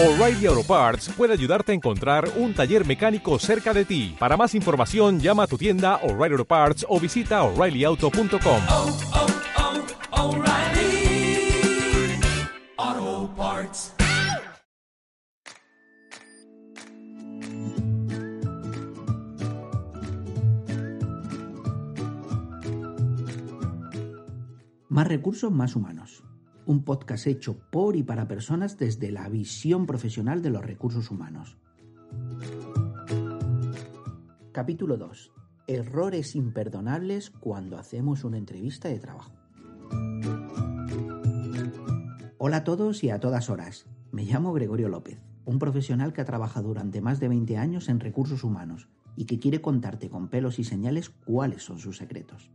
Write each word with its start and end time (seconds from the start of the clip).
O'Reilly 0.00 0.46
Auto 0.46 0.62
Parts 0.62 1.08
puede 1.08 1.32
ayudarte 1.32 1.72
a 1.72 1.74
encontrar 1.74 2.30
un 2.36 2.54
taller 2.54 2.86
mecánico 2.86 3.36
cerca 3.40 3.74
de 3.74 3.84
ti. 3.84 4.14
Para 4.16 4.36
más 4.36 4.54
información, 4.54 5.18
llama 5.18 5.42
a 5.42 5.46
tu 5.48 5.58
tienda 5.58 5.96
O'Reilly 6.04 6.34
Auto 6.34 6.44
Parts 6.44 6.86
o 6.88 7.00
visita 7.00 7.42
oreillyauto.com. 7.42 8.62
oh, 8.70 8.96
oh, 12.76 13.28
Parts. 13.36 13.92
Más 24.88 25.08
recursos, 25.08 25.50
más 25.50 25.74
humanos. 25.74 26.22
Un 26.68 26.84
podcast 26.84 27.26
hecho 27.26 27.56
por 27.70 27.96
y 27.96 28.02
para 28.02 28.28
personas 28.28 28.76
desde 28.76 29.10
la 29.10 29.26
visión 29.30 29.86
profesional 29.86 30.42
de 30.42 30.50
los 30.50 30.62
recursos 30.62 31.10
humanos. 31.10 31.56
Capítulo 34.52 34.98
2. 34.98 35.32
Errores 35.66 36.36
imperdonables 36.36 37.30
cuando 37.30 37.78
hacemos 37.78 38.22
una 38.22 38.36
entrevista 38.36 38.88
de 38.88 38.98
trabajo. 38.98 39.32
Hola 42.36 42.58
a 42.58 42.64
todos 42.64 43.02
y 43.02 43.08
a 43.08 43.18
todas 43.18 43.48
horas. 43.48 43.86
Me 44.12 44.24
llamo 44.24 44.52
Gregorio 44.52 44.90
López, 44.90 45.24
un 45.46 45.58
profesional 45.58 46.12
que 46.12 46.20
ha 46.20 46.26
trabajado 46.26 46.68
durante 46.68 47.00
más 47.00 47.18
de 47.18 47.28
20 47.28 47.56
años 47.56 47.88
en 47.88 47.98
recursos 47.98 48.44
humanos 48.44 48.88
y 49.16 49.24
que 49.24 49.38
quiere 49.38 49.62
contarte 49.62 50.10
con 50.10 50.28
pelos 50.28 50.58
y 50.58 50.64
señales 50.64 51.08
cuáles 51.08 51.62
son 51.62 51.78
sus 51.78 51.96
secretos. 51.96 52.50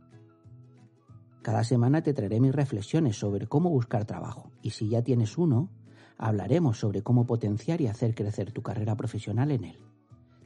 Cada 1.44 1.62
semana 1.62 2.02
te 2.02 2.14
traeré 2.14 2.40
mis 2.40 2.54
reflexiones 2.54 3.18
sobre 3.18 3.46
cómo 3.46 3.68
buscar 3.68 4.06
trabajo 4.06 4.50
y 4.62 4.70
si 4.70 4.88
ya 4.88 5.02
tienes 5.02 5.36
uno, 5.36 5.68
hablaremos 6.16 6.78
sobre 6.78 7.02
cómo 7.02 7.26
potenciar 7.26 7.82
y 7.82 7.86
hacer 7.86 8.14
crecer 8.14 8.50
tu 8.50 8.62
carrera 8.62 8.96
profesional 8.96 9.50
en 9.50 9.64
él. 9.64 9.78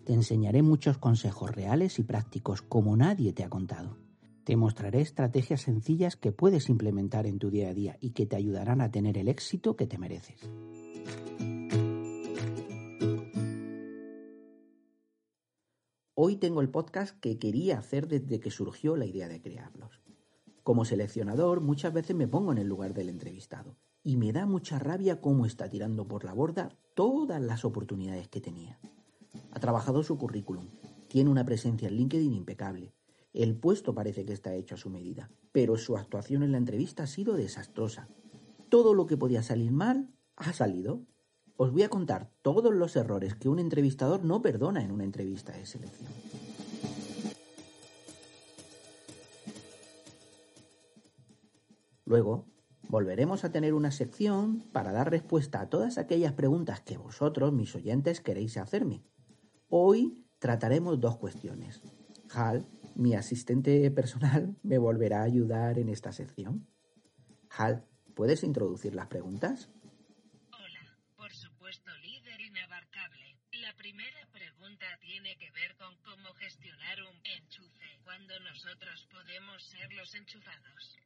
Te 0.04 0.12
enseñaré 0.12 0.60
muchos 0.62 0.98
consejos 0.98 1.54
reales 1.54 2.00
y 2.00 2.02
prácticos 2.02 2.62
como 2.62 2.96
nadie 2.96 3.32
te 3.32 3.44
ha 3.44 3.48
contado. 3.48 3.96
Te 4.42 4.56
mostraré 4.56 5.00
estrategias 5.00 5.60
sencillas 5.60 6.16
que 6.16 6.32
puedes 6.32 6.68
implementar 6.68 7.28
en 7.28 7.38
tu 7.38 7.48
día 7.48 7.68
a 7.68 7.74
día 7.74 7.96
y 8.00 8.10
que 8.10 8.26
te 8.26 8.34
ayudarán 8.34 8.80
a 8.80 8.90
tener 8.90 9.18
el 9.18 9.28
éxito 9.28 9.76
que 9.76 9.86
te 9.86 9.98
mereces. 9.98 10.40
Hoy 16.14 16.38
tengo 16.38 16.60
el 16.60 16.70
podcast 16.70 17.16
que 17.20 17.38
quería 17.38 17.78
hacer 17.78 18.08
desde 18.08 18.40
que 18.40 18.50
surgió 18.50 18.96
la 18.96 19.06
idea 19.06 19.28
de 19.28 19.40
crearlos. 19.40 19.97
Como 20.68 20.84
seleccionador 20.84 21.62
muchas 21.62 21.94
veces 21.94 22.14
me 22.14 22.28
pongo 22.28 22.52
en 22.52 22.58
el 22.58 22.68
lugar 22.68 22.92
del 22.92 23.08
entrevistado 23.08 23.78
y 24.04 24.18
me 24.18 24.34
da 24.34 24.44
mucha 24.44 24.78
rabia 24.78 25.18
cómo 25.18 25.46
está 25.46 25.70
tirando 25.70 26.06
por 26.06 26.24
la 26.24 26.34
borda 26.34 26.68
todas 26.94 27.40
las 27.40 27.64
oportunidades 27.64 28.28
que 28.28 28.42
tenía. 28.42 28.78
Ha 29.50 29.60
trabajado 29.60 30.02
su 30.02 30.18
currículum, 30.18 30.66
tiene 31.08 31.30
una 31.30 31.46
presencia 31.46 31.88
en 31.88 31.96
LinkedIn 31.96 32.34
impecable, 32.34 32.92
el 33.32 33.56
puesto 33.56 33.94
parece 33.94 34.26
que 34.26 34.34
está 34.34 34.54
hecho 34.54 34.74
a 34.74 34.78
su 34.78 34.90
medida, 34.90 35.30
pero 35.52 35.78
su 35.78 35.96
actuación 35.96 36.42
en 36.42 36.52
la 36.52 36.58
entrevista 36.58 37.04
ha 37.04 37.06
sido 37.06 37.32
desastrosa. 37.32 38.10
Todo 38.68 38.92
lo 38.92 39.06
que 39.06 39.16
podía 39.16 39.42
salir 39.42 39.72
mal 39.72 40.10
ha 40.36 40.52
salido. 40.52 41.00
Os 41.56 41.72
voy 41.72 41.84
a 41.84 41.88
contar 41.88 42.30
todos 42.42 42.74
los 42.74 42.94
errores 42.94 43.34
que 43.36 43.48
un 43.48 43.58
entrevistador 43.58 44.22
no 44.22 44.42
perdona 44.42 44.84
en 44.84 44.90
una 44.90 45.04
entrevista 45.04 45.52
de 45.52 45.64
selección. 45.64 46.10
Luego, 52.08 52.46
volveremos 52.88 53.44
a 53.44 53.52
tener 53.52 53.74
una 53.74 53.90
sección 53.90 54.62
para 54.72 54.92
dar 54.92 55.10
respuesta 55.10 55.60
a 55.60 55.68
todas 55.68 55.98
aquellas 55.98 56.32
preguntas 56.32 56.80
que 56.80 56.96
vosotros, 56.96 57.52
mis 57.52 57.74
oyentes, 57.74 58.22
queréis 58.22 58.56
hacerme. 58.56 59.04
Hoy 59.68 60.24
trataremos 60.38 60.98
dos 60.98 61.18
cuestiones. 61.18 61.82
Hal, 62.32 62.66
mi 62.94 63.14
asistente 63.14 63.90
personal, 63.90 64.56
me 64.62 64.78
volverá 64.78 65.20
a 65.20 65.24
ayudar 65.24 65.78
en 65.78 65.90
esta 65.90 66.12
sección. 66.12 66.66
Hal, 67.50 67.86
¿puedes 68.16 68.42
introducir 68.42 68.94
las 68.94 69.08
preguntas? 69.08 69.68
Hola, 70.50 70.98
por 71.14 71.30
supuesto 71.34 71.90
líder 71.98 72.40
inabarcable. 72.40 73.36
La 73.60 73.76
primera 73.76 74.26
pregunta 74.32 74.86
tiene 75.02 75.36
que 75.36 75.50
ver 75.50 75.76
con 75.76 75.94
cómo 76.00 76.32
gestionar 76.36 77.02
un 77.02 77.20
enchufe 77.36 78.00
cuando 78.02 78.40
nosotros 78.40 79.06
podemos 79.12 79.62
ser 79.62 79.92
los 79.92 80.14
enchufados. 80.14 80.96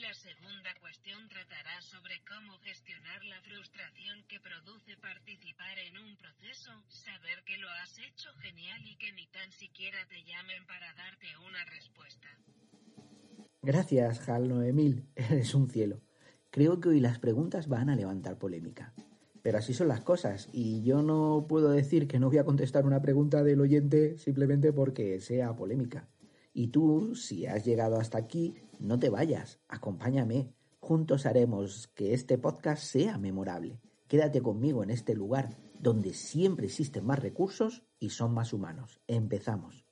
La 0.00 0.14
segunda 0.14 0.72
cuestión 0.80 1.28
tratará 1.28 1.82
sobre 1.82 2.14
cómo 2.24 2.56
gestionar 2.64 3.22
la 3.24 3.40
frustración 3.42 4.24
que 4.26 4.40
produce 4.40 4.96
participar 4.96 5.78
en 5.78 5.98
un 5.98 6.16
proceso, 6.16 6.70
saber 6.88 7.44
que 7.44 7.58
lo 7.58 7.68
has 7.68 7.98
hecho 7.98 8.30
genial 8.40 8.80
y 8.86 8.96
que 8.96 9.12
ni 9.12 9.26
tan 9.26 9.52
siquiera 9.52 9.98
te 10.08 10.24
llamen 10.24 10.64
para 10.66 10.94
darte 10.94 11.26
una 11.44 11.64
respuesta. 11.66 12.28
Gracias, 13.60 14.26
Hal 14.28 14.48
Noemil. 14.48 15.04
Eres 15.16 15.54
un 15.54 15.68
cielo. 15.68 16.00
Creo 16.50 16.80
que 16.80 16.88
hoy 16.88 17.00
las 17.00 17.18
preguntas 17.18 17.68
van 17.68 17.90
a 17.90 17.96
levantar 17.96 18.38
polémica. 18.38 18.94
Pero 19.42 19.58
así 19.58 19.74
son 19.74 19.88
las 19.88 20.00
cosas, 20.00 20.48
y 20.52 20.82
yo 20.82 21.02
no 21.02 21.46
puedo 21.48 21.70
decir 21.70 22.08
que 22.08 22.18
no 22.18 22.28
voy 22.28 22.38
a 22.38 22.44
contestar 22.44 22.86
una 22.86 23.02
pregunta 23.02 23.42
del 23.42 23.60
oyente 23.60 24.16
simplemente 24.16 24.72
porque 24.72 25.20
sea 25.20 25.54
polémica. 25.54 26.08
Y 26.54 26.68
tú, 26.68 27.14
si 27.14 27.46
has 27.46 27.64
llegado 27.64 27.98
hasta 27.98 28.18
aquí, 28.18 28.54
no 28.82 28.98
te 28.98 29.10
vayas, 29.10 29.60
acompáñame. 29.68 30.52
Juntos 30.80 31.24
haremos 31.26 31.86
que 31.94 32.14
este 32.14 32.36
podcast 32.36 32.82
sea 32.82 33.16
memorable. 33.16 33.80
Quédate 34.08 34.42
conmigo 34.42 34.82
en 34.82 34.90
este 34.90 35.14
lugar 35.14 35.56
donde 35.78 36.12
siempre 36.12 36.66
existen 36.66 37.06
más 37.06 37.20
recursos 37.20 37.84
y 38.00 38.10
son 38.10 38.34
más 38.34 38.52
humanos. 38.52 39.00
Empezamos. 39.06 39.86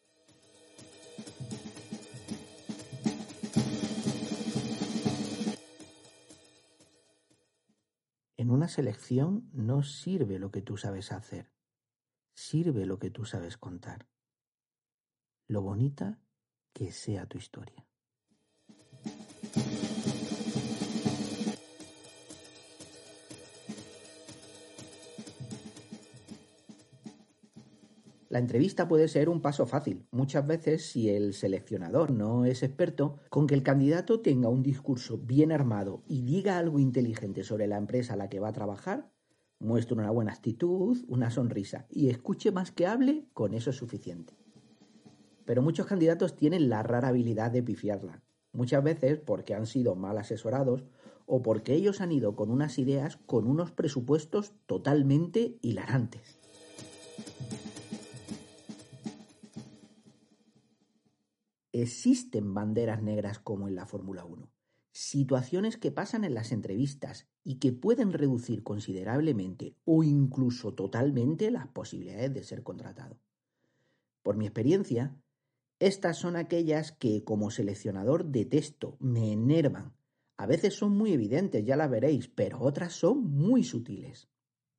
En 8.36 8.50
una 8.50 8.66
selección 8.66 9.48
no 9.52 9.84
sirve 9.84 10.40
lo 10.40 10.50
que 10.50 10.62
tú 10.62 10.76
sabes 10.76 11.12
hacer, 11.12 11.52
sirve 12.34 12.86
lo 12.86 12.98
que 12.98 13.10
tú 13.10 13.24
sabes 13.24 13.56
contar. 13.56 14.08
Lo 15.46 15.62
bonita 15.62 16.20
que 16.72 16.90
sea 16.90 17.26
tu 17.26 17.38
historia. 17.38 17.89
La 28.30 28.38
entrevista 28.38 28.86
puede 28.86 29.08
ser 29.08 29.28
un 29.28 29.42
paso 29.42 29.66
fácil. 29.66 30.06
Muchas 30.12 30.46
veces, 30.46 30.86
si 30.88 31.10
el 31.10 31.34
seleccionador 31.34 32.12
no 32.12 32.44
es 32.44 32.62
experto, 32.62 33.16
con 33.28 33.48
que 33.48 33.56
el 33.56 33.64
candidato 33.64 34.20
tenga 34.20 34.48
un 34.48 34.62
discurso 34.62 35.18
bien 35.18 35.50
armado 35.50 36.04
y 36.06 36.22
diga 36.22 36.56
algo 36.56 36.78
inteligente 36.78 37.42
sobre 37.42 37.66
la 37.66 37.76
empresa 37.76 38.12
a 38.12 38.16
la 38.16 38.28
que 38.28 38.38
va 38.38 38.50
a 38.50 38.52
trabajar, 38.52 39.10
muestre 39.58 39.96
una 39.96 40.12
buena 40.12 40.30
actitud, 40.30 41.04
una 41.08 41.32
sonrisa 41.32 41.86
y 41.90 42.08
escuche 42.08 42.52
más 42.52 42.70
que 42.70 42.86
hable, 42.86 43.26
con 43.32 43.52
eso 43.52 43.70
es 43.70 43.76
suficiente. 43.76 44.32
Pero 45.44 45.60
muchos 45.60 45.86
candidatos 45.86 46.36
tienen 46.36 46.68
la 46.68 46.84
rara 46.84 47.08
habilidad 47.08 47.50
de 47.50 47.64
pifiarla. 47.64 48.22
Muchas 48.52 48.84
veces 48.84 49.18
porque 49.18 49.56
han 49.56 49.66
sido 49.66 49.96
mal 49.96 50.16
asesorados 50.18 50.84
o 51.26 51.42
porque 51.42 51.74
ellos 51.74 52.00
han 52.00 52.12
ido 52.12 52.36
con 52.36 52.52
unas 52.52 52.78
ideas 52.78 53.16
con 53.26 53.48
unos 53.48 53.72
presupuestos 53.72 54.52
totalmente 54.66 55.58
hilarantes. 55.62 56.38
Existen 61.82 62.54
banderas 62.54 63.02
negras 63.02 63.38
como 63.38 63.68
en 63.68 63.74
la 63.74 63.86
Fórmula 63.86 64.24
1, 64.24 64.50
situaciones 64.92 65.76
que 65.76 65.90
pasan 65.90 66.24
en 66.24 66.34
las 66.34 66.52
entrevistas 66.52 67.28
y 67.42 67.58
que 67.58 67.72
pueden 67.72 68.12
reducir 68.12 68.62
considerablemente 68.62 69.76
o 69.84 70.02
incluso 70.04 70.74
totalmente 70.74 71.50
las 71.50 71.68
posibilidades 71.68 72.34
de 72.34 72.44
ser 72.44 72.62
contratado. 72.62 73.18
Por 74.22 74.36
mi 74.36 74.46
experiencia, 74.46 75.16
estas 75.78 76.18
son 76.18 76.36
aquellas 76.36 76.92
que 76.92 77.24
como 77.24 77.50
seleccionador 77.50 78.26
detesto, 78.26 78.98
me 79.00 79.32
enervan. 79.32 79.94
A 80.36 80.46
veces 80.46 80.74
son 80.74 80.96
muy 80.96 81.12
evidentes, 81.12 81.64
ya 81.64 81.76
las 81.76 81.90
veréis, 81.90 82.28
pero 82.28 82.60
otras 82.60 82.92
son 82.92 83.24
muy 83.24 83.64
sutiles. 83.64 84.28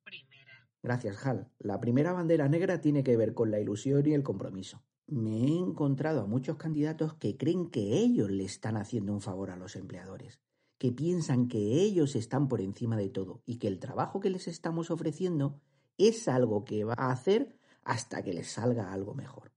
Primera. 0.04 0.68
Gracias, 0.82 1.26
Hal. 1.26 1.50
La 1.58 1.80
primera 1.80 2.12
bandera 2.12 2.48
negra 2.48 2.80
tiene 2.80 3.02
que 3.02 3.16
ver 3.16 3.34
con 3.34 3.50
la 3.50 3.58
ilusión 3.58 4.06
y 4.06 4.14
el 4.14 4.22
compromiso. 4.22 4.82
Me 5.06 5.44
he 5.44 5.58
encontrado 5.58 6.22
a 6.22 6.26
muchos 6.26 6.56
candidatos 6.56 7.14
que 7.14 7.36
creen 7.36 7.70
que 7.70 7.98
ellos 7.98 8.30
le 8.30 8.44
están 8.44 8.76
haciendo 8.76 9.12
un 9.12 9.20
favor 9.20 9.50
a 9.50 9.56
los 9.56 9.76
empleadores, 9.76 10.40
que 10.78 10.92
piensan 10.92 11.48
que 11.48 11.58
ellos 11.58 12.16
están 12.16 12.48
por 12.48 12.60
encima 12.60 12.96
de 12.96 13.10
todo 13.10 13.42
y 13.44 13.58
que 13.58 13.68
el 13.68 13.78
trabajo 13.78 14.20
que 14.20 14.30
les 14.30 14.48
estamos 14.48 14.90
ofreciendo 14.90 15.60
es 15.98 16.28
algo 16.28 16.64
que 16.64 16.84
va 16.84 16.94
a 16.96 17.12
hacer 17.12 17.56
hasta 17.84 18.22
que 18.22 18.32
les 18.32 18.50
salga 18.50 18.92
algo 18.92 19.14
mejor. 19.14 19.52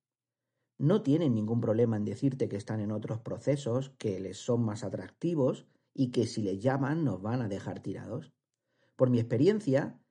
No 0.77 1.01
tienen 1.03 1.33
ningún 1.33 1.62
problema 1.62 1.95
en 1.95 2.06
decirte 2.06 2.50
que 2.50 2.57
están 2.57 2.81
en 2.81 2.91
otros 2.91 3.19
procesos 3.21 3.91
que 3.98 4.19
les 4.19 4.38
son 4.38 4.63
más 4.63 4.83
atractivos 4.83 5.65
y 5.94 6.12
que 6.12 6.27
si 6.27 6.41
les 6.41 6.62
llaman 6.62 7.06
nos 7.06 7.21
van 7.21 7.41
a 7.41 7.48
dejar 7.48 7.80
tirados. 7.80 8.33
Por 8.95 9.09
mi 9.09 9.19
experiencia, 9.19 10.01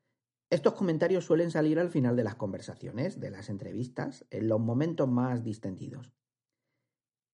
Estos 0.55 0.75
comentarios 0.75 1.25
suelen 1.25 1.51
salir 1.51 1.81
al 1.81 1.91
final 1.91 2.15
de 2.15 2.23
las 2.23 2.37
conversaciones, 2.37 3.19
de 3.19 3.29
las 3.29 3.49
entrevistas, 3.49 4.25
en 4.31 4.47
los 4.47 4.61
momentos 4.61 5.09
más 5.09 5.43
distendidos. 5.43 6.13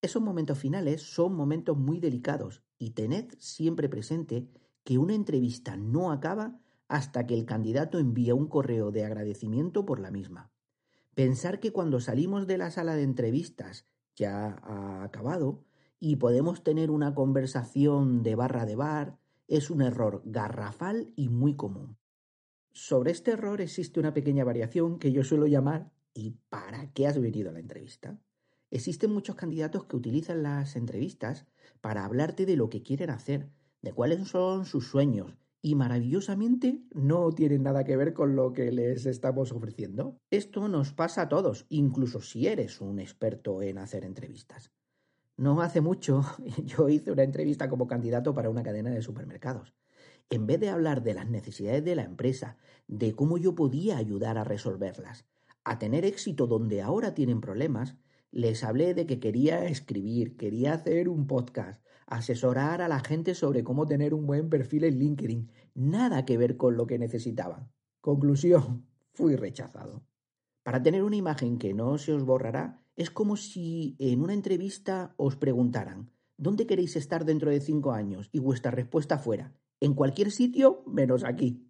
Esos 0.01 0.23
momentos 0.23 0.59
finales 0.59 1.03
son 1.03 1.35
momentos 1.35 1.77
muy 1.77 2.01
delicados 2.01 2.63
y 2.79 2.93
tened 2.93 3.35
siempre 3.37 3.91
presente 3.91 4.49
que 4.85 4.97
una 4.97 5.13
entrevista 5.13 5.77
no 5.77 6.13
acaba 6.13 6.63
hasta 6.89 7.27
que 7.27 7.35
el 7.35 7.45
candidato 7.45 7.99
envía 7.99 8.35
un 8.35 8.49
correo 8.49 8.91
de 8.91 9.05
agradecimiento 9.05 9.85
por 9.85 10.01
la 10.01 10.11
misma. 10.11 10.51
Pensar 11.15 11.61
que 11.61 11.73
cuando 11.73 12.01
salimos 12.01 12.47
de 12.47 12.57
la 12.57 12.71
sala 12.71 12.95
de 12.95 13.03
entrevistas 13.03 13.87
ya 14.17 14.57
ha 14.63 15.05
acabado 15.05 15.63
y 15.99 16.17
podemos 16.17 16.65
tener 16.65 16.91
una 16.91 17.15
conversación 17.15 18.23
de 18.23 18.35
barra 18.35 18.65
de 18.65 18.77
bar 18.77 19.19
es 19.47 19.69
un 19.69 19.83
error 19.83 20.23
garrafal 20.25 21.13
y 21.17 21.29
muy 21.29 21.55
común. 21.55 22.00
Sobre 22.83 23.11
este 23.11 23.33
error 23.33 23.61
existe 23.61 24.01
una 24.01 24.15
pequeña 24.15 24.43
variación 24.43 24.99
que 24.99 25.13
yo 25.13 25.23
suelo 25.23 25.47
llamar 25.47 25.93
¿y 26.15 26.31
para 26.49 26.91
qué 26.95 27.07
has 27.07 27.21
venido 27.21 27.51
a 27.51 27.53
la 27.53 27.61
entrevista? 27.61 28.19
Existen 28.71 29.13
muchos 29.13 29.37
candidatos 29.37 29.85
que 29.85 29.97
utilizan 29.97 30.43
las 30.43 30.77
entrevistas 30.77 31.47
para 31.83 32.07
hablarte 32.07 32.47
de 32.47 32.57
lo 32.57 32.71
que 32.71 32.83
quieren 32.83 33.11
hacer, 33.11 33.51
de 33.83 33.93
cuáles 33.93 34.27
son 34.27 34.65
sus 34.65 34.89
sueños, 34.89 35.37
y 35.61 35.75
maravillosamente 35.75 36.81
no 36.95 37.31
tienen 37.33 37.65
nada 37.65 37.85
que 37.85 37.99
ver 37.99 38.15
con 38.15 38.35
lo 38.35 38.55
que 38.55 38.73
les 38.73 39.05
estamos 39.05 39.53
ofreciendo. 39.53 40.19
Esto 40.31 40.67
nos 40.67 40.95
pasa 40.95 41.21
a 41.21 41.29
todos, 41.29 41.67
incluso 41.69 42.23
si 42.23 42.47
eres 42.47 42.81
un 42.81 42.99
experto 42.99 43.61
en 43.61 43.77
hacer 43.77 44.07
entrevistas. 44.07 44.73
No 45.37 45.61
hace 45.61 45.83
mucho 45.83 46.23
yo 46.65 46.89
hice 46.89 47.13
una 47.13 47.25
entrevista 47.25 47.69
como 47.69 47.87
candidato 47.87 48.33
para 48.33 48.49
una 48.49 48.63
cadena 48.63 48.89
de 48.89 49.03
supermercados. 49.03 49.75
En 50.33 50.47
vez 50.47 50.61
de 50.61 50.69
hablar 50.69 51.03
de 51.03 51.13
las 51.13 51.29
necesidades 51.29 51.85
de 51.85 51.97
la 51.97 52.05
empresa, 52.05 52.57
de 52.87 53.17
cómo 53.17 53.37
yo 53.37 53.57
podía 53.57 53.97
ayudar 53.97 54.39
a 54.39 54.45
resolverlas, 54.45 55.27
a 55.65 55.81
tener 55.81 56.05
éxito 56.05 56.47
donde 56.47 56.83
ahora 56.83 57.15
tienen 57.15 57.41
problemas, 57.41 57.97
les 58.31 58.63
hablé 58.63 58.95
de 58.95 59.07
que 59.07 59.19
quería 59.19 59.65
escribir, 59.65 60.37
quería 60.37 60.75
hacer 60.75 61.09
un 61.09 61.27
podcast, 61.27 61.85
asesorar 62.07 62.81
a 62.81 62.87
la 62.87 63.01
gente 63.01 63.35
sobre 63.35 63.65
cómo 63.65 63.89
tener 63.89 64.15
un 64.15 64.25
buen 64.25 64.49
perfil 64.51 64.85
en 64.85 65.01
LinkedIn. 65.01 65.51
Nada 65.75 66.25
que 66.25 66.39
ver 66.39 66.57
con 66.57 66.77
lo 66.77 66.87
que 66.87 67.01
necesitaban. 67.01 67.73
Conclusión, 68.01 68.87
fui 69.13 69.35
rechazado. 69.35 70.05
Para 70.63 70.81
tener 70.81 71.03
una 71.03 71.17
imagen 71.17 71.59
que 71.59 71.75
no 71.75 71.99
se 71.99 72.13
os 72.13 72.23
borrará, 72.23 72.85
es 72.95 73.11
como 73.11 73.37
si 73.37 73.97
en 73.99 74.23
una 74.23 74.35
entrevista 74.35 75.13
os 75.17 75.35
preguntaran 75.35 76.13
¿Dónde 76.37 76.67
queréis 76.67 76.97
estar 76.97 77.25
dentro 77.25 77.51
de 77.51 77.61
cinco 77.61 77.93
años? 77.93 78.31
y 78.33 78.39
vuestra 78.39 78.71
respuesta 78.71 79.19
fuera 79.19 79.53
en 79.81 79.95
cualquier 79.95 80.31
sitio 80.31 80.85
menos 80.87 81.25
aquí. 81.25 81.67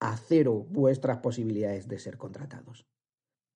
A 0.00 0.16
cero 0.16 0.66
vuestras 0.70 1.18
posibilidades 1.18 1.86
de 1.86 1.98
ser 1.98 2.16
contratados. 2.16 2.86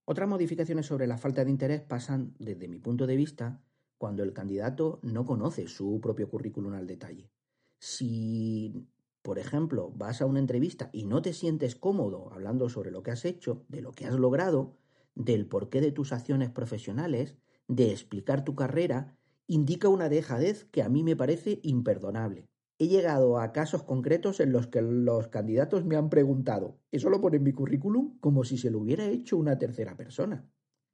Otras 0.04 0.28
modificaciones 0.28 0.86
sobre 0.86 1.06
la 1.06 1.16
falta 1.16 1.44
de 1.44 1.50
interés 1.50 1.80
pasan, 1.80 2.34
desde 2.38 2.68
mi 2.68 2.78
punto 2.78 3.06
de 3.06 3.16
vista, 3.16 3.62
cuando 3.96 4.22
el 4.22 4.34
candidato 4.34 5.00
no 5.02 5.24
conoce 5.24 5.66
su 5.66 5.98
propio 6.02 6.28
currículum 6.28 6.74
al 6.74 6.86
detalle. 6.86 7.30
Si, 7.78 8.86
por 9.22 9.38
ejemplo, 9.38 9.90
vas 9.96 10.20
a 10.20 10.26
una 10.26 10.40
entrevista 10.40 10.90
y 10.92 11.06
no 11.06 11.22
te 11.22 11.32
sientes 11.32 11.74
cómodo 11.74 12.30
hablando 12.32 12.68
sobre 12.68 12.90
lo 12.90 13.02
que 13.02 13.12
has 13.12 13.24
hecho, 13.24 13.64
de 13.68 13.80
lo 13.80 13.92
que 13.92 14.04
has 14.04 14.14
logrado, 14.14 14.76
del 15.14 15.46
porqué 15.46 15.80
de 15.80 15.92
tus 15.92 16.12
acciones 16.12 16.50
profesionales, 16.50 17.36
de 17.66 17.90
explicar 17.90 18.44
tu 18.44 18.54
carrera, 18.54 19.16
indica 19.46 19.88
una 19.88 20.10
dejadez 20.10 20.66
que 20.66 20.82
a 20.82 20.90
mí 20.90 21.02
me 21.02 21.16
parece 21.16 21.60
imperdonable. 21.62 22.50
He 22.78 22.88
llegado 22.88 23.38
a 23.38 23.52
casos 23.52 23.84
concretos 23.84 24.40
en 24.40 24.50
los 24.50 24.66
que 24.66 24.82
los 24.82 25.28
candidatos 25.28 25.84
me 25.84 25.96
han 25.96 26.10
preguntado, 26.10 26.80
¿eso 26.90 27.08
lo 27.08 27.20
pone 27.20 27.36
en 27.36 27.44
mi 27.44 27.52
currículum? 27.52 28.18
como 28.18 28.42
si 28.42 28.58
se 28.58 28.70
lo 28.70 28.80
hubiera 28.80 29.06
hecho 29.06 29.36
una 29.36 29.58
tercera 29.58 29.96
persona. 29.96 30.48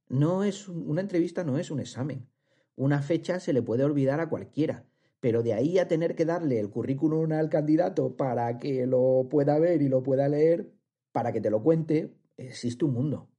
No 0.09 0.45
es 0.45 0.69
una 0.69 1.01
entrevista 1.01 1.45
no 1.45 1.57
es 1.59 1.71
un 1.71 1.81
examen. 1.81 2.29
Una 2.77 3.01
fecha 3.01 3.41
se 3.41 3.53
le 3.53 3.63
puede 3.63 3.85
olvidar 3.85 4.21
a 4.21 4.29
cualquiera, 4.29 4.87
pero 5.21 5.43
de 5.43 5.55
ahí 5.55 5.79
a 5.79 5.89
tener 5.89 6.15
que 6.15 6.25
darle 6.25 6.61
el 6.61 6.71
currículum 6.71 7.33
al 7.33 7.49
candidato 7.49 8.17
para 8.17 8.59
que 8.59 8.87
lo 8.87 9.29
pueda 9.31 9.59
ver 9.59 9.81
y 9.81 9.89
lo 9.89 10.03
pueda 10.03 10.29
leer, 10.29 10.73
para 11.13 11.33
que 11.33 11.41
te 11.41 11.51
lo 11.51 11.63
cuente, 11.63 12.15
existe 12.37 12.85
un 12.85 12.95
mundo. 12.95 13.31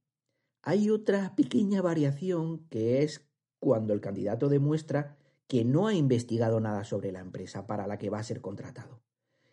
Hay 0.62 0.90
otra 0.90 1.34
pequeña 1.36 1.82
variación 1.82 2.66
que 2.68 3.02
es 3.02 3.28
cuando 3.58 3.92
el 3.92 4.00
candidato 4.00 4.48
demuestra 4.48 5.16
que 5.52 5.66
no 5.66 5.86
ha 5.86 5.92
investigado 5.92 6.60
nada 6.60 6.82
sobre 6.82 7.12
la 7.12 7.20
empresa 7.20 7.66
para 7.66 7.86
la 7.86 7.98
que 7.98 8.08
va 8.08 8.18
a 8.18 8.22
ser 8.22 8.40
contratado, 8.40 9.02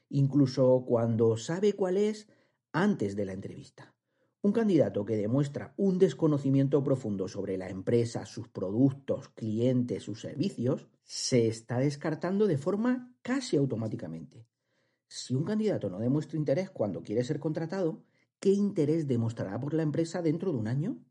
incluso 0.07 0.86
cuando 0.88 1.36
sabe 1.36 1.74
cuál 1.74 1.98
es 1.98 2.30
antes 2.72 3.18
de 3.18 3.25
la 3.25 3.34
entrevista. 3.34 3.94
Un 4.42 4.54
candidato 4.54 5.04
que 5.04 5.18
demuestra 5.18 5.74
un 5.75 6.00
desconocimiento 6.00 6.81
profundo 6.86 7.28
sobre 7.28 7.57
la 7.57 7.68
empresa, 7.68 8.25
sus 8.25 8.48
productos, 8.48 9.28
clientes, 9.36 10.04
sus 10.04 10.22
servicios, 10.22 10.88
se 11.04 11.50
está 11.50 11.80
descartando 11.80 12.48
de 12.48 12.57
forma 12.57 13.13
casi 13.22 13.57
automáticamente. 13.57 14.48
Si 15.06 15.36
un 15.36 15.44
candidato 15.44 15.90
no 15.90 16.00
demuestra 16.00 16.38
interés 16.38 16.69
cuando 16.69 17.04
quiere 17.04 17.25
ser 17.25 17.42
contratado, 17.42 18.06
¿qué 18.40 18.54
interés 18.54 19.06
demostrará 19.06 19.60
por 19.60 19.74
la 19.74 19.84
empresa 19.84 20.22
dentro 20.22 20.54
de 20.54 20.60
un 20.60 20.69
año? 20.69 21.04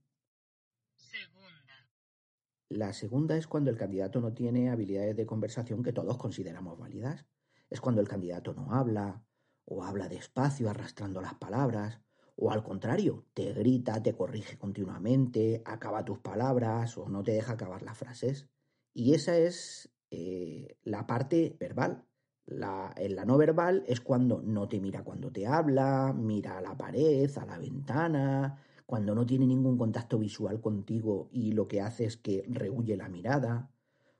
La 2.68 2.92
segunda 2.92 3.36
es 3.36 3.46
cuando 3.46 3.70
el 3.70 3.76
candidato 3.76 4.20
no 4.20 4.34
tiene 4.34 4.70
habilidades 4.70 5.16
de 5.16 5.26
conversación 5.26 5.82
que 5.82 5.92
todos 5.92 6.18
consideramos 6.18 6.78
válidas. 6.78 7.24
Es 7.70 7.80
cuando 7.80 8.00
el 8.00 8.08
candidato 8.08 8.52
no 8.52 8.74
habla, 8.74 9.24
o 9.64 9.84
habla 9.84 10.08
despacio 10.08 10.68
arrastrando 10.68 11.20
las 11.20 11.34
palabras, 11.34 12.00
o 12.36 12.50
al 12.52 12.62
contrario, 12.62 13.26
te 13.34 13.52
grita, 13.52 14.02
te 14.02 14.14
corrige 14.14 14.58
continuamente, 14.58 15.62
acaba 15.64 16.04
tus 16.04 16.18
palabras 16.20 16.96
o 16.96 17.08
no 17.08 17.22
te 17.22 17.32
deja 17.32 17.54
acabar 17.54 17.82
las 17.82 17.98
frases. 17.98 18.48
Y 18.94 19.14
esa 19.14 19.36
es 19.36 19.90
eh, 20.10 20.76
la 20.82 21.06
parte 21.06 21.56
verbal. 21.58 22.04
En 22.46 23.16
la 23.16 23.24
no 23.26 23.36
verbal 23.36 23.84
es 23.86 24.00
cuando 24.00 24.40
no 24.40 24.68
te 24.68 24.80
mira 24.80 25.04
cuando 25.04 25.30
te 25.30 25.46
habla, 25.46 26.14
mira 26.16 26.58
a 26.58 26.62
la 26.62 26.76
pared, 26.76 27.30
a 27.36 27.44
la 27.44 27.58
ventana, 27.58 28.56
cuando 28.88 29.14
no 29.14 29.26
tiene 29.26 29.46
ningún 29.46 29.76
contacto 29.76 30.18
visual 30.18 30.62
contigo 30.62 31.28
y 31.30 31.52
lo 31.52 31.68
que 31.68 31.82
hace 31.82 32.06
es 32.06 32.16
que 32.16 32.46
rehuye 32.48 32.96
la 32.96 33.10
mirada. 33.10 33.70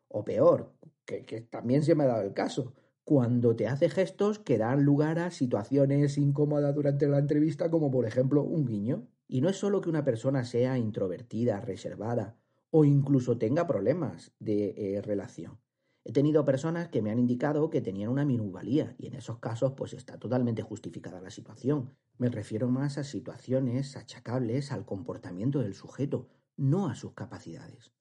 O 0.09 0.27
peor, 0.27 0.75
que, 1.07 1.23
también 1.51 1.83
se 1.83 1.95
me 1.95 2.05
ha 2.05 2.09
dado 2.09 2.21
el 2.21 2.35
caso, 2.35 2.75
cuando 3.03 3.57
te 3.57 3.67
hace 3.67 3.89
gestos 3.89 4.39
que 4.39 4.59
dan 4.59 4.85
lugar 4.85 5.21
a 5.21 5.31
situaciones 5.31 6.19
incómodas 6.19 6.75
durante 6.75 7.09
la 7.09 7.19
entrevista, 7.19 7.71
como 7.71 7.91
por 7.91 8.05
ejemplo 8.05 8.43
un 8.43 8.67
guiño. 8.67 9.09
Y 9.27 9.41
no 9.41 9.49
es 9.49 9.57
solo 9.57 9.81
que 9.81 9.89
una 9.89 10.05
persona 10.05 10.45
sea 10.45 10.77
introvertida, 10.77 11.63
reservada 11.63 12.37
o 12.71 12.85
incluso 12.85 13.39
tenga 13.39 13.67
problemas 13.67 14.33
de 14.39 14.75
eh, 14.77 15.01
relación. 15.01 15.59
He 16.05 16.13
tenido 16.13 16.45
personas 16.45 16.89
que 16.89 17.03
me 17.03 17.11
han 17.11 17.19
indicado 17.19 17.71
que 17.71 17.81
tenían 17.81 18.11
una 18.11 18.25
minusvalía 18.25 18.95
y 18.99 19.09
en 19.09 19.15
esos 19.15 19.39
casos 19.39 19.75
pues 19.77 19.93
está 19.93 20.19
totalmente 20.19 20.63
justificada 20.63 21.21
la 21.21 21.31
situación. 21.31 21.95
Me 22.17 22.31
refiero 22.31 22.69
más 22.69 22.99
a 22.99 23.05
situaciones 23.05 23.97
achacables 23.97 24.73
al 24.73 24.87
comportamiento 24.87 25.61
del 25.61 25.75
sujeto, 25.75 26.29
no 26.57 26.89
a 26.89 26.95
sus 26.95 27.13
capacidades. 27.13 27.93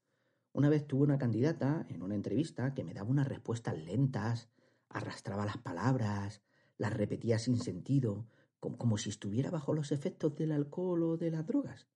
Una 0.54 0.70
vez 0.70 0.88
tuve 0.88 1.04
una 1.04 1.18
candidata 1.18 1.86
en 1.89 2.01
una 2.01 2.16
entrevista 2.16 2.74
que 2.74 2.84
me 2.84 2.94
daba 2.94 3.10
unas 3.10 3.27
respuestas 3.27 3.77
lentas, 3.77 4.50
arrastraba 4.89 5.46
las 5.46 5.58
palabras, 5.58 6.42
las 6.77 6.94
repetía 6.94 7.39
sin 7.39 7.60
sentido, 7.60 8.27
como, 8.60 8.77
como 8.77 8.98
si 8.98 9.10
estuviera 9.10 9.51
bajo 9.51 9.74
los 9.74 9.92
efectos 9.92 10.36
del 10.36 10.51
alcohol 10.51 11.04
o 11.04 11.18
de 11.18 11.32
las 11.32 11.46
drogas. 11.46 11.88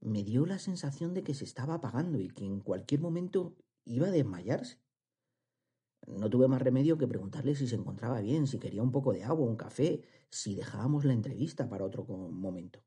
Me 0.00 0.22
dio 0.22 0.46
la 0.46 0.58
sensación 0.58 1.14
de 1.14 1.22
que 1.22 1.34
se 1.34 1.44
estaba 1.44 1.74
apagando 1.74 2.20
y 2.20 2.28
que 2.28 2.44
en 2.44 2.60
cualquier 2.60 3.00
momento 3.00 3.56
iba 3.84 4.08
a 4.08 4.12
desmayarse. 4.12 4.80
No 6.06 6.30
tuve 6.30 6.48
más 6.48 6.62
remedio 6.62 6.96
que 6.96 7.06
preguntarle 7.06 7.54
si 7.54 7.66
se 7.66 7.76
encontraba 7.76 8.20
bien, 8.20 8.46
si 8.46 8.58
quería 8.58 8.82
un 8.82 8.92
poco 8.92 9.12
de 9.12 9.24
agua, 9.24 9.46
un 9.46 9.56
café, 9.56 10.02
si 10.30 10.54
dejábamos 10.54 11.04
la 11.04 11.12
entrevista 11.12 11.68
para 11.68 11.84
otro 11.84 12.04
momento. 12.04 12.80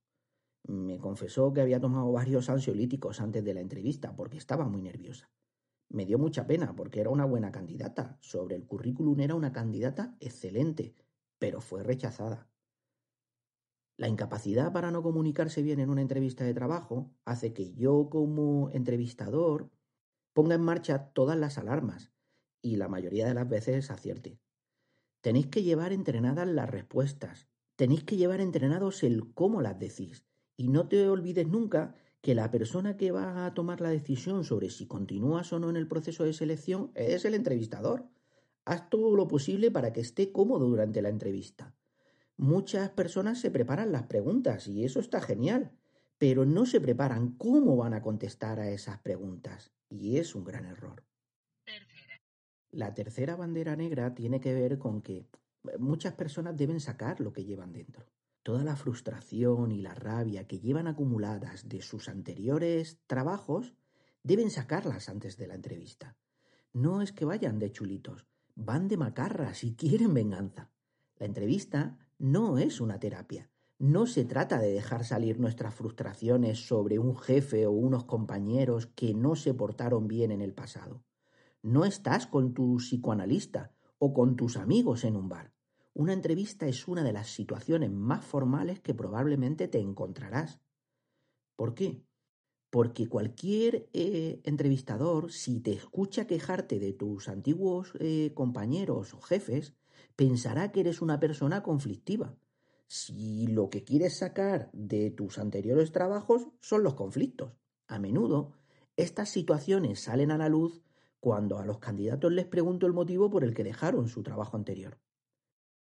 Me 0.64 0.98
confesó 0.98 1.54
que 1.54 1.62
había 1.62 1.80
tomado 1.80 2.12
varios 2.12 2.50
ansiolíticos 2.50 3.20
antes 3.20 3.44
de 3.44 3.54
la 3.54 3.62
entrevista 3.62 4.16
porque 4.16 4.38
estaba 4.38 4.68
muy 4.68 4.82
nerviosa. 4.82 5.30
Me 5.90 6.06
dio 6.06 6.18
mucha 6.18 6.48
pena 6.48 6.76
porque 6.76 7.02
era 7.02 7.10
una 7.10 7.26
buena 7.26 7.52
candidata. 7.52 8.18
Sobre 8.22 8.56
el 8.56 8.66
currículum 8.66 9.20
era 9.20 9.36
una 9.36 9.52
candidata 9.52 10.16
excelente, 10.20 10.96
pero 11.38 11.62
fue 11.62 11.84
rechazada. 11.84 12.50
La 13.98 14.08
incapacidad 14.08 14.72
para 14.72 14.90
no 14.90 15.04
comunicarse 15.04 15.62
bien 15.62 15.80
en 15.80 15.90
una 15.90 16.02
entrevista 16.02 16.44
de 16.44 16.54
trabajo 16.54 17.14
hace 17.26 17.54
que 17.54 17.74
yo 17.74 18.10
como 18.10 18.70
entrevistador 18.72 19.70
ponga 20.34 20.56
en 20.56 20.62
marcha 20.62 21.12
todas 21.14 21.38
las 21.38 21.58
alarmas 21.58 22.12
y 22.62 22.76
la 22.76 22.88
mayoría 22.88 23.28
de 23.28 23.34
las 23.34 23.48
veces 23.48 23.92
acierte. 23.92 24.40
Tenéis 25.22 25.48
que 25.48 25.64
llevar 25.64 25.94
entrenadas 25.94 26.48
las 26.48 26.70
respuestas, 26.70 27.48
tenéis 27.76 28.04
que 28.04 28.18
llevar 28.18 28.42
entrenados 28.42 29.04
el 29.04 29.34
cómo 29.34 29.62
las 29.62 29.80
decís 29.80 30.26
y 30.58 30.68
no 30.68 30.88
te 30.88 31.08
olvides 31.08 31.48
nunca 31.48 31.96
que 32.22 32.36
la 32.36 32.52
persona 32.52 32.98
que 32.98 33.12
va 33.12 33.46
a 33.46 33.54
tomar 33.54 33.82
la 33.82 33.90
decisión 33.90 34.44
sobre 34.44 34.70
si 34.70 34.86
continúas 34.86 35.52
o 35.54 35.60
no 35.60 35.70
en 35.70 35.76
el 35.76 35.88
proceso 35.88 36.24
de 36.24 36.34
selección 36.34 36.92
es 36.94 37.26
el 37.26 37.34
entrevistador. 37.34 38.08
Haz 38.64 38.90
todo 38.90 39.16
lo 39.16 39.28
posible 39.28 39.72
para 39.72 39.92
que 39.92 40.02
esté 40.02 40.32
cómodo 40.32 40.68
durante 40.68 41.02
la 41.02 41.10
entrevista. 41.10 41.76
Muchas 42.38 42.90
personas 42.92 43.40
se 43.40 43.50
preparan 43.50 43.92
las 43.92 44.04
preguntas 44.04 44.68
y 44.68 44.84
eso 44.84 45.00
está 45.00 45.20
genial, 45.20 45.72
pero 46.18 46.46
no 46.46 46.68
se 46.68 46.80
preparan 46.80 47.36
cómo 47.38 47.76
van 47.76 47.96
a 47.96 48.04
contestar 48.04 48.60
a 48.60 48.70
esas 48.70 49.00
preguntas 49.00 49.72
y 49.90 50.18
es 50.18 50.36
un 50.36 50.44
gran 50.44 50.66
error. 50.66 51.04
La 52.72 52.94
tercera 52.94 53.36
bandera 53.36 53.76
negra 53.76 54.16
tiene 54.16 54.40
que 54.40 54.54
ver 54.54 54.80
con 54.80 55.02
que 55.02 55.28
muchas 55.78 56.14
personas 56.14 56.56
deben 56.56 56.80
sacar 56.80 57.20
lo 57.20 57.34
que 57.34 57.44
llevan 57.44 57.74
dentro. 57.74 58.06
Toda 58.44 58.64
la 58.64 58.78
frustración 58.78 59.74
y 59.74 59.82
la 59.82 59.94
rabia 59.94 60.48
que 60.48 60.60
llevan 60.60 60.88
acumuladas 60.88 61.68
de 61.68 61.82
sus 61.82 62.08
anteriores 62.08 62.98
trabajos 63.08 63.74
deben 64.24 64.50
sacarlas 64.50 65.10
antes 65.10 65.36
de 65.36 65.48
la 65.48 65.56
entrevista. 65.56 66.16
No 66.72 67.02
es 67.02 67.12
que 67.12 67.26
vayan 67.26 67.60
de 67.60 67.74
chulitos, 67.74 68.26
van 68.56 68.88
de 68.88 68.96
macarras 68.96 69.66
y 69.66 69.76
quieren 69.76 70.14
venganza. 70.14 70.72
La 71.18 71.26
entrevista 71.26 71.98
no 72.20 72.58
es 72.58 72.80
una 72.80 73.00
terapia. 73.00 73.50
No 73.80 74.08
se 74.08 74.24
trata 74.24 74.60
de 74.60 74.72
dejar 74.72 75.04
salir 75.04 75.40
nuestras 75.40 75.76
frustraciones 75.76 76.66
sobre 76.66 77.00
un 77.00 77.18
jefe 77.18 77.66
o 77.66 77.72
unos 77.72 78.06
compañeros 78.06 78.88
que 78.88 79.14
no 79.14 79.36
se 79.36 79.54
portaron 79.54 80.08
bien 80.08 80.32
en 80.32 80.42
el 80.42 80.54
pasado. 80.54 81.04
No 81.64 81.86
estás 81.86 82.26
con 82.26 82.54
tu 82.54 82.78
psicoanalista 82.78 83.72
o 84.00 84.14
con 84.14 84.36
tus 84.36 84.58
amigos 84.58 85.04
en 85.04 85.16
un 85.16 85.30
bar. 85.30 85.54
Una 85.94 86.14
entrevista 86.14 86.68
es 86.68 86.88
una 86.88 87.04
de 87.04 87.14
las 87.14 87.30
situaciones 87.30 87.92
más 87.92 88.26
formales 88.26 88.80
que 88.80 88.96
probablemente 88.96 89.68
te 89.68 89.80
encontrarás. 89.80 90.60
¿Por 91.56 91.76
qué? 91.76 92.04
Porque 92.72 93.08
cualquier 93.08 93.90
eh, 93.94 94.42
entrevistador, 94.44 95.32
si 95.32 95.60
te 95.60 95.74
escucha 95.74 96.26
quejarte 96.26 96.80
de 96.80 96.94
tus 96.94 97.28
antiguos 97.28 97.94
eh, 98.00 98.32
compañeros 98.34 99.14
o 99.14 99.22
jefes, 99.22 99.76
pensará 100.16 100.72
que 100.72 100.80
eres 100.80 101.02
una 101.02 101.20
persona 101.20 101.62
conflictiva. 101.62 102.36
Si 102.88 103.48
lo 103.48 103.70
que 103.70 103.84
quieres 103.84 104.18
sacar 104.18 104.70
de 104.74 105.12
tus 105.12 105.38
anteriores 105.38 105.92
trabajos 105.92 106.48
son 106.60 106.84
los 106.84 106.96
conflictos. 106.96 107.54
A 107.88 108.00
menudo, 108.00 108.54
estas 108.96 109.30
situaciones 109.30 110.00
salen 110.00 110.32
a 110.32 110.38
la 110.38 110.50
luz 110.50 110.82
cuando 111.22 111.60
a 111.60 111.66
los 111.66 111.78
candidatos 111.78 112.32
les 112.32 112.48
pregunto 112.48 112.88
el 112.88 112.94
motivo 112.94 113.30
por 113.30 113.44
el 113.44 113.54
que 113.54 113.64
dejaron 113.64 114.10
su 114.10 114.24
trabajo 114.24 114.58
anterior. 114.58 115.00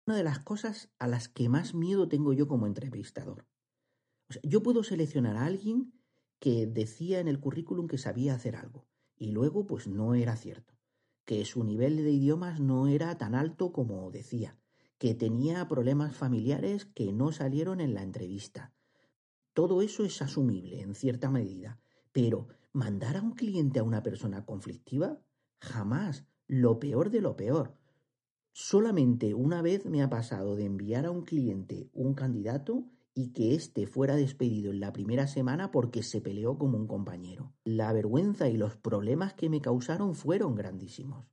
Una 0.07 0.15
de 0.15 0.23
las 0.23 0.39
cosas 0.39 0.89
a 0.99 1.07
las 1.07 1.27
que 1.27 1.49
más 1.49 1.75
miedo 1.75 2.07
tengo 2.07 2.31
yo 2.31 2.47
como 2.47 2.65
entrevistador. 2.65 3.45
yo 4.41 4.63
puedo 4.63 4.83
seleccionar 4.83 5.35
a 5.35 5.45
alguien 5.45 5.93
que 6.39 6.65
decía 6.65 7.19
en 7.19 7.27
el 7.27 7.39
currículum 7.39 7.87
que 7.87 7.97
sabía 7.97 8.35
hacer 8.35 8.55
algo 8.55 8.87
y 9.17 9.31
luego 9.31 9.67
pues 9.67 9.87
no 9.87 10.15
era 10.15 10.37
cierto, 10.37 10.77
que 11.25 11.43
su 11.43 11.63
nivel 11.63 11.97
de 11.97 12.11
idiomas 12.11 12.61
no 12.61 12.87
era 12.87 13.17
tan 13.17 13.35
alto 13.35 13.73
como 13.73 14.09
decía, 14.11 14.57
que 14.97 15.13
tenía 15.13 15.67
problemas 15.67 16.15
familiares 16.15 16.85
que 16.85 17.11
no 17.11 17.33
salieron 17.33 17.81
en 17.81 17.93
la 17.93 18.01
entrevista. 18.01 18.73
Todo 19.53 19.81
eso 19.81 20.05
es 20.05 20.21
asumible 20.21 20.81
en 20.81 20.95
cierta 20.95 21.29
medida, 21.29 21.81
pero 22.13 22.47
mandar 22.77 23.17
a 23.17 23.23
un 23.23 23.31
cliente 23.31 23.79
a 23.79 23.83
una 23.83 24.03
persona 24.03 24.45
conflictiva, 24.45 25.19
jamás, 25.59 26.27
lo 26.47 26.79
peor 26.79 27.09
de 27.09 27.21
lo 27.21 27.35
peor. 27.35 27.73
Solamente 28.53 29.33
una 29.33 29.63
vez 29.63 29.85
me 29.85 30.03
ha 30.03 30.09
pasado 30.09 30.55
de 30.55 30.65
enviar 30.65 31.05
a 31.07 31.11
un 31.11 31.23
cliente 31.23 31.89
un 31.93 32.13
candidato 32.13 32.85
y 33.15 33.33
que 33.33 33.55
éste 33.55 33.87
fuera 33.87 34.15
despedido 34.15 34.71
en 34.71 34.79
la 34.79 34.93
primera 34.93 35.25
semana 35.25 35.71
porque 35.71 36.03
se 36.03 36.21
peleó 36.21 36.59
como 36.59 36.77
un 36.77 36.85
compañero. 36.85 37.51
La 37.63 37.91
vergüenza 37.93 38.47
y 38.47 38.57
los 38.57 38.77
problemas 38.77 39.33
que 39.33 39.49
me 39.49 39.59
causaron 39.59 40.13
fueron 40.13 40.53
grandísimos. 40.53 41.25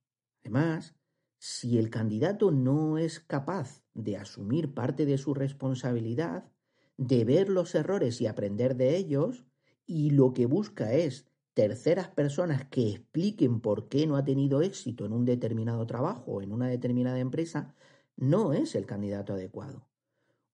Además, 0.42 0.96
si 1.38 1.76
el 1.76 1.90
candidato 1.90 2.52
no 2.52 2.96
es 2.96 3.20
capaz 3.20 3.82
de 3.92 4.16
asumir 4.16 4.72
parte 4.72 5.04
de 5.04 5.18
su 5.18 5.34
responsabilidad, 5.34 6.50
de 6.96 7.26
ver 7.26 7.50
los 7.50 7.74
errores 7.74 8.22
y 8.22 8.26
aprender 8.26 8.76
de 8.76 8.96
ellos, 8.96 9.44
y 9.86 10.10
lo 10.10 10.32
que 10.32 10.46
busca 10.46 10.94
es 10.94 11.26
terceras 11.54 12.08
personas 12.08 12.66
que 12.66 12.90
expliquen 12.90 13.60
por 13.60 13.88
qué 13.88 14.06
no 14.06 14.16
ha 14.16 14.24
tenido 14.24 14.60
éxito 14.60 15.06
en 15.06 15.12
un 15.12 15.24
determinado 15.24 15.86
trabajo 15.86 16.32
o 16.32 16.42
en 16.42 16.52
una 16.52 16.66
determinada 16.66 17.20
empresa, 17.20 17.74
no 18.16 18.52
es 18.52 18.74
el 18.74 18.86
candidato 18.86 19.32
adecuado. 19.32 19.86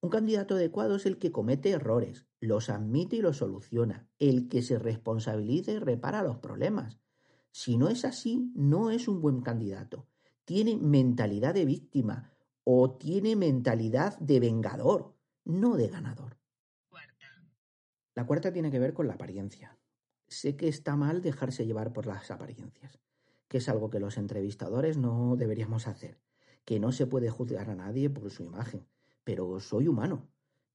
Un 0.02 0.10
candidato 0.10 0.54
adecuado 0.54 0.96
es 0.96 1.06
el 1.06 1.18
que 1.18 1.32
comete 1.32 1.70
errores, 1.70 2.26
los 2.38 2.70
admite 2.70 3.16
y 3.16 3.22
los 3.22 3.38
soluciona, 3.38 4.08
el 4.18 4.48
que 4.48 4.62
se 4.62 4.78
responsabiliza 4.78 5.72
y 5.72 5.78
repara 5.78 6.22
los 6.22 6.38
problemas. 6.38 6.98
Si 7.50 7.76
no 7.76 7.88
es 7.88 8.04
así, 8.04 8.52
no 8.54 8.90
es 8.90 9.08
un 9.08 9.20
buen 9.20 9.40
candidato. 9.40 10.06
Tiene 10.44 10.76
mentalidad 10.76 11.54
de 11.54 11.64
víctima 11.64 12.30
o 12.64 12.92
tiene 12.92 13.36
mentalidad 13.36 14.18
de 14.18 14.40
vengador, 14.40 15.14
no 15.44 15.76
de 15.76 15.88
ganador. 15.88 16.38
Cuarta. 16.88 17.26
La 18.14 18.26
cuarta 18.26 18.52
tiene 18.52 18.70
que 18.70 18.78
ver 18.78 18.94
con 18.94 19.06
la 19.06 19.14
apariencia 19.14 19.79
sé 20.30 20.56
que 20.56 20.68
está 20.68 20.96
mal 20.96 21.20
dejarse 21.20 21.66
llevar 21.66 21.92
por 21.92 22.06
las 22.06 22.30
apariencias, 22.30 22.98
que 23.48 23.58
es 23.58 23.68
algo 23.68 23.90
que 23.90 24.00
los 24.00 24.16
entrevistadores 24.16 24.96
no 24.96 25.36
deberíamos 25.36 25.86
hacer, 25.88 26.18
que 26.64 26.80
no 26.80 26.92
se 26.92 27.06
puede 27.06 27.30
juzgar 27.30 27.68
a 27.68 27.74
nadie 27.74 28.08
por 28.08 28.30
su 28.30 28.44
imagen, 28.44 28.86
pero 29.24 29.58
soy 29.60 29.88
humano. 29.88 30.28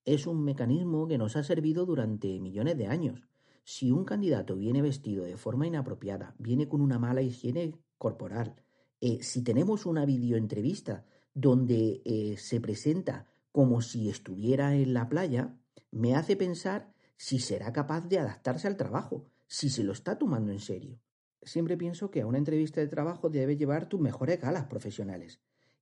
Es 0.03 0.27
un 0.27 0.43
mecanismo 0.43 1.07
que 1.07 1.17
nos 1.17 1.35
ha 1.35 1.43
servido 1.43 1.85
durante 1.85 2.39
millones 2.39 2.77
de 2.77 2.87
años. 2.87 3.27
Si 3.63 3.91
un 3.91 4.05
candidato 4.05 4.55
viene 4.55 4.81
vestido 4.81 5.23
de 5.23 5.37
forma 5.37 5.65
inapropiada, 5.65 6.35
viene 6.37 6.67
con 6.67 6.81
una 6.81 6.99
mala 6.99 7.21
higiene 7.21 7.79
corporal, 7.97 8.55
eh, 9.01 9.23
si 9.23 9.41
tenemos 9.41 9.85
una 9.85 10.05
videoentrevista 10.05 11.05
donde 11.33 12.01
eh, 12.05 12.35
se 12.37 12.59
presenta 12.61 13.27
como 13.51 13.81
si 13.81 14.09
estuviera 14.09 14.75
en 14.75 14.93
la 14.93 15.07
playa, 15.09 15.57
me 15.91 16.15
hace 16.15 16.35
pensar 16.35 16.93
si 17.17 17.39
será 17.39 17.71
capaz 17.71 18.07
de 18.07 18.19
adaptarse 18.19 18.67
al 18.67 18.77
trabajo, 18.77 19.25
si 19.47 19.69
se 19.69 19.83
lo 19.83 19.93
está 19.93 20.17
tomando 20.17 20.51
en 20.51 20.59
serio. 20.59 20.99
Siempre 21.41 21.77
pienso 21.77 22.09
que 22.09 22.21
a 22.21 22.27
una 22.27 22.37
entrevista 22.37 22.81
de 22.81 22.87
trabajo 22.87 23.29
debe 23.29 23.57
llevar 23.57 23.87
tus 23.87 23.99
mejores 23.99 24.41
galas 24.41 24.65
profesionales. 24.65 25.39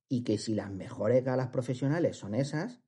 Y 0.08 0.22
que 0.22 0.36
si 0.36 0.54
las 0.54 0.70
mejores 0.70 1.24
galas 1.24 1.48
profesionales 1.48 2.16
son 2.16 2.34
esas, 2.34 2.82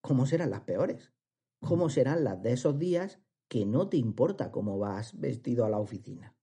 ¿cómo 0.00 0.26
serán 0.26 0.50
las 0.50 0.60
peores? 0.60 1.12
¿Cómo 1.60 1.90
serán 1.90 2.22
las 2.24 2.40
de 2.40 2.52
esos 2.52 2.78
días 2.78 3.18
que 3.48 3.66
no 3.66 3.88
te 3.88 3.96
importa 3.96 4.52
cómo 4.52 4.78
vas 4.78 5.18
vestido 5.18 5.64
a 5.64 5.70
la 5.70 5.78
oficina? 5.78 6.36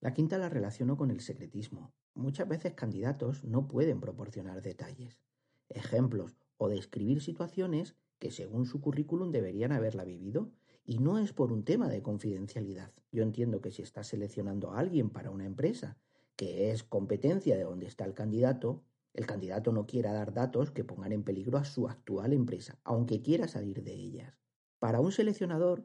La 0.00 0.14
quinta 0.14 0.38
la 0.38 0.48
relaciono 0.48 0.96
con 0.96 1.10
el 1.10 1.20
secretismo. 1.20 1.92
Muchas 2.14 2.48
veces 2.48 2.72
candidatos 2.72 3.44
no 3.44 3.68
pueden 3.68 4.00
proporcionar 4.00 4.62
detalles, 4.62 5.20
ejemplos 5.68 6.38
o 6.56 6.68
describir 6.68 7.20
situaciones 7.20 7.96
que 8.18 8.30
según 8.30 8.64
su 8.64 8.80
currículum 8.80 9.30
deberían 9.30 9.72
haberla 9.72 10.04
vivido 10.04 10.50
y 10.86 10.98
no 10.98 11.18
es 11.18 11.32
por 11.32 11.52
un 11.52 11.64
tema 11.64 11.88
de 11.88 12.00
confidencialidad. 12.00 12.92
Yo 13.10 13.24
entiendo 13.24 13.60
que 13.60 13.72
si 13.72 13.82
estás 13.82 14.06
seleccionando 14.06 14.70
a 14.70 14.78
alguien 14.78 15.10
para 15.10 15.32
una 15.32 15.44
empresa, 15.44 15.98
que 16.36 16.70
es 16.70 16.84
competencia 16.84 17.56
de 17.56 17.64
donde 17.64 17.86
está 17.86 18.04
el 18.04 18.14
candidato, 18.14 18.84
el 19.12 19.26
candidato 19.26 19.72
no 19.72 19.86
quiera 19.86 20.12
dar 20.12 20.32
datos 20.32 20.70
que 20.70 20.84
pongan 20.84 21.12
en 21.12 21.24
peligro 21.24 21.58
a 21.58 21.64
su 21.64 21.88
actual 21.88 22.32
empresa, 22.32 22.78
aunque 22.84 23.20
quiera 23.20 23.48
salir 23.48 23.82
de 23.82 23.94
ellas. 23.94 24.38
Para 24.78 25.00
un 25.00 25.10
seleccionador, 25.10 25.84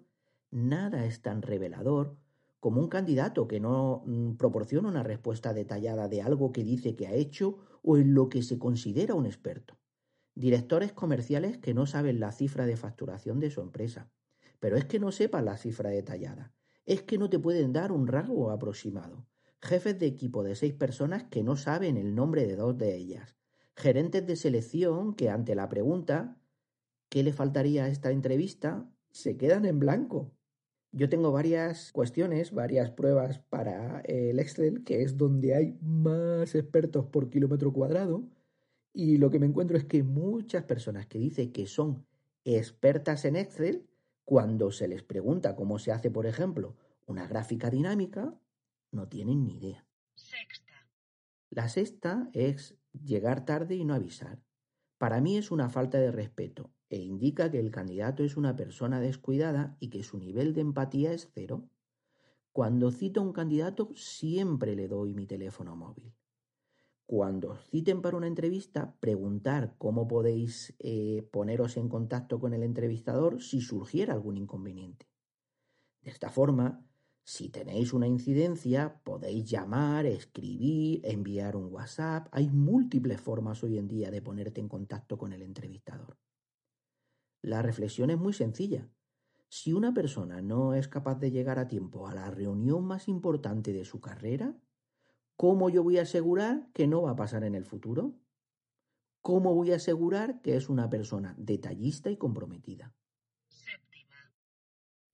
nada 0.51 1.05
es 1.05 1.21
tan 1.21 1.41
revelador 1.41 2.17
como 2.59 2.79
un 2.79 2.89
candidato 2.89 3.47
que 3.47 3.59
no 3.59 4.03
mm, 4.05 4.33
proporciona 4.35 4.89
una 4.89 5.01
respuesta 5.01 5.53
detallada 5.53 6.07
de 6.09 6.21
algo 6.21 6.51
que 6.51 6.63
dice 6.63 6.95
que 6.95 7.07
ha 7.07 7.13
hecho 7.13 7.57
o 7.81 7.97
en 7.97 8.13
lo 8.13 8.29
que 8.29 8.43
se 8.43 8.59
considera 8.59 9.15
un 9.15 9.25
experto. 9.25 9.79
Directores 10.35 10.93
comerciales 10.93 11.57
que 11.57 11.73
no 11.73 11.87
saben 11.87 12.19
la 12.19 12.31
cifra 12.31 12.67
de 12.67 12.77
facturación 12.77 13.39
de 13.39 13.49
su 13.49 13.61
empresa, 13.61 14.11
pero 14.61 14.77
es 14.77 14.85
que 14.85 14.99
no 14.99 15.11
sepan 15.11 15.43
la 15.43 15.57
cifra 15.57 15.89
detallada. 15.89 16.53
Es 16.85 17.01
que 17.01 17.17
no 17.17 17.29
te 17.29 17.39
pueden 17.39 17.73
dar 17.73 17.91
un 17.91 18.07
rasgo 18.07 18.51
aproximado. 18.51 19.25
Jefes 19.61 19.99
de 19.99 20.05
equipo 20.05 20.43
de 20.43 20.55
seis 20.55 20.73
personas 20.73 21.25
que 21.25 21.43
no 21.43 21.57
saben 21.57 21.97
el 21.97 22.15
nombre 22.15 22.47
de 22.47 22.55
dos 22.55 22.77
de 22.77 22.95
ellas. 22.95 23.35
Gerentes 23.75 24.25
de 24.25 24.37
selección 24.37 25.13
que 25.15 25.29
ante 25.29 25.55
la 25.55 25.67
pregunta 25.67 26.37
¿qué 27.09 27.23
le 27.23 27.33
faltaría 27.33 27.83
a 27.83 27.87
esta 27.89 28.11
entrevista? 28.11 28.89
se 29.11 29.35
quedan 29.35 29.65
en 29.65 29.79
blanco. 29.79 30.31
Yo 30.93 31.09
tengo 31.09 31.31
varias 31.33 31.91
cuestiones, 31.91 32.53
varias 32.53 32.91
pruebas 32.91 33.39
para 33.39 33.99
el 34.01 34.39
Excel, 34.39 34.85
que 34.85 35.03
es 35.03 35.17
donde 35.17 35.53
hay 35.53 35.77
más 35.81 36.55
expertos 36.55 37.05
por 37.07 37.29
kilómetro 37.29 37.73
cuadrado, 37.73 38.23
y 38.93 39.17
lo 39.17 39.29
que 39.29 39.39
me 39.39 39.47
encuentro 39.47 39.75
es 39.75 39.83
que 39.83 40.03
muchas 40.03 40.63
personas 40.63 41.07
que 41.07 41.19
dicen 41.19 41.51
que 41.51 41.65
son 41.65 42.05
expertas 42.45 43.25
en 43.25 43.35
Excel 43.35 43.85
cuando 44.25 44.71
se 44.71 44.87
les 44.87 45.03
pregunta 45.03 45.55
cómo 45.55 45.79
se 45.79 45.91
hace, 45.91 46.09
por 46.09 46.25
ejemplo, 46.25 46.75
una 47.05 47.27
gráfica 47.27 47.69
dinámica, 47.69 48.33
no 48.91 49.07
tienen 49.07 49.43
ni 49.43 49.57
idea. 49.57 49.85
Sexta. 50.15 50.87
La 51.49 51.67
sexta 51.67 52.29
es 52.33 52.77
llegar 52.93 53.45
tarde 53.45 53.75
y 53.75 53.85
no 53.85 53.93
avisar. 53.93 54.41
Para 54.97 55.19
mí 55.19 55.37
es 55.37 55.51
una 55.51 55.69
falta 55.69 55.97
de 55.97 56.11
respeto 56.11 56.71
e 56.89 56.99
indica 56.99 57.49
que 57.49 57.59
el 57.59 57.71
candidato 57.71 58.23
es 58.23 58.37
una 58.37 58.55
persona 58.55 58.99
descuidada 58.99 59.75
y 59.79 59.89
que 59.89 60.03
su 60.03 60.17
nivel 60.17 60.53
de 60.53 60.61
empatía 60.61 61.13
es 61.13 61.29
cero. 61.33 61.67
Cuando 62.51 62.91
cito 62.91 63.21
a 63.21 63.23
un 63.23 63.33
candidato 63.33 63.91
siempre 63.95 64.75
le 64.75 64.87
doy 64.87 65.13
mi 65.13 65.25
teléfono 65.25 65.75
móvil. 65.75 66.13
Cuando 67.11 67.49
os 67.49 67.65
citen 67.65 68.01
para 68.01 68.15
una 68.15 68.27
entrevista, 68.27 68.95
preguntar 69.01 69.75
cómo 69.77 70.07
podéis 70.07 70.73
eh, 70.79 71.27
poneros 71.29 71.75
en 71.75 71.89
contacto 71.89 72.39
con 72.39 72.53
el 72.53 72.63
entrevistador 72.63 73.41
si 73.41 73.59
surgiera 73.59 74.13
algún 74.13 74.37
inconveniente. 74.37 75.09
De 76.01 76.09
esta 76.09 76.29
forma, 76.29 76.87
si 77.25 77.49
tenéis 77.49 77.91
una 77.91 78.07
incidencia, 78.07 79.01
podéis 79.03 79.43
llamar, 79.43 80.05
escribir, 80.05 81.01
enviar 81.03 81.57
un 81.57 81.65
WhatsApp. 81.65 82.29
Hay 82.31 82.47
múltiples 82.47 83.19
formas 83.19 83.61
hoy 83.61 83.77
en 83.77 83.89
día 83.89 84.09
de 84.09 84.21
ponerte 84.21 84.61
en 84.61 84.69
contacto 84.69 85.17
con 85.17 85.33
el 85.33 85.41
entrevistador. 85.41 86.17
La 87.41 87.61
reflexión 87.61 88.09
es 88.09 88.19
muy 88.19 88.31
sencilla. 88.31 88.87
Si 89.49 89.73
una 89.73 89.93
persona 89.93 90.41
no 90.41 90.75
es 90.75 90.87
capaz 90.87 91.15
de 91.19 91.31
llegar 91.31 91.59
a 91.59 91.67
tiempo 91.67 92.07
a 92.07 92.15
la 92.15 92.31
reunión 92.31 92.85
más 92.85 93.09
importante 93.09 93.73
de 93.73 93.83
su 93.83 93.99
carrera, 93.99 94.55
¿cómo 95.41 95.71
yo 95.71 95.81
voy 95.81 95.97
a 95.97 96.03
asegurar 96.03 96.69
que 96.71 96.85
no 96.85 97.01
va 97.01 97.13
a 97.13 97.15
pasar 97.15 97.43
en 97.43 97.55
el 97.55 97.65
futuro? 97.65 98.13
¿Cómo 99.23 99.55
voy 99.55 99.71
a 99.71 99.77
asegurar 99.77 100.39
que 100.43 100.55
es 100.55 100.69
una 100.69 100.87
persona 100.87 101.33
detallista 101.35 102.11
y 102.11 102.17
comprometida? 102.17 102.93
Séptima. 103.47 104.35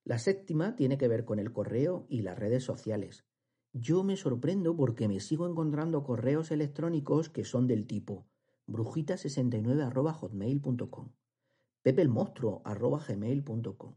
La 0.03 0.19
séptima 0.19 0.75
tiene 0.75 0.97
que 0.97 1.07
ver 1.07 1.23
con 1.23 1.39
el 1.39 1.53
correo 1.53 2.07
y 2.09 2.23
las 2.23 2.37
redes 2.37 2.65
sociales. 2.65 3.23
Yo 3.71 4.03
me 4.03 4.17
sorprendo 4.17 4.75
porque 4.75 5.07
me 5.07 5.21
sigo 5.21 5.47
encontrando 5.47 6.03
correos 6.03 6.51
electrónicos 6.51 7.29
que 7.29 7.45
son 7.45 7.65
del 7.65 7.87
tipo 7.87 8.27
brujita69.hotmail.com, 8.67 11.13
pepelmonstruo.gmail.com, 11.83 13.95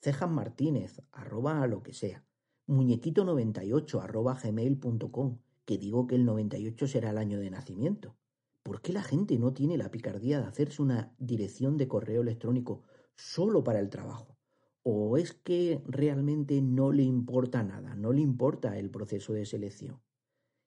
Cejas 0.00 0.30
Martínez, 0.30 1.02
arroba 1.10 1.66
lo 1.66 1.82
que 1.82 1.92
sea. 1.92 2.24
Muñequito98, 2.68 4.00
arroba 4.00 4.38
gmail.com, 4.40 5.38
que 5.64 5.78
digo 5.78 6.06
que 6.06 6.16
el 6.16 6.24
98 6.24 6.86
será 6.86 7.10
el 7.10 7.18
año 7.18 7.38
de 7.38 7.50
nacimiento. 7.50 8.16
¿Por 8.62 8.80
qué 8.80 8.92
la 8.92 9.02
gente 9.02 9.38
no 9.38 9.52
tiene 9.52 9.76
la 9.76 9.90
picardía 9.90 10.40
de 10.40 10.46
hacerse 10.46 10.82
una 10.82 11.14
dirección 11.18 11.76
de 11.76 11.88
correo 11.88 12.22
electrónico 12.22 12.82
solo 13.16 13.64
para 13.64 13.80
el 13.80 13.90
trabajo? 13.90 14.36
¿O 14.82 15.16
es 15.16 15.32
que 15.32 15.82
realmente 15.86 16.60
no 16.60 16.92
le 16.92 17.02
importa 17.02 17.62
nada, 17.62 17.94
no 17.94 18.12
le 18.12 18.20
importa 18.20 18.78
el 18.78 18.90
proceso 18.90 19.32
de 19.32 19.46
selección? 19.46 20.00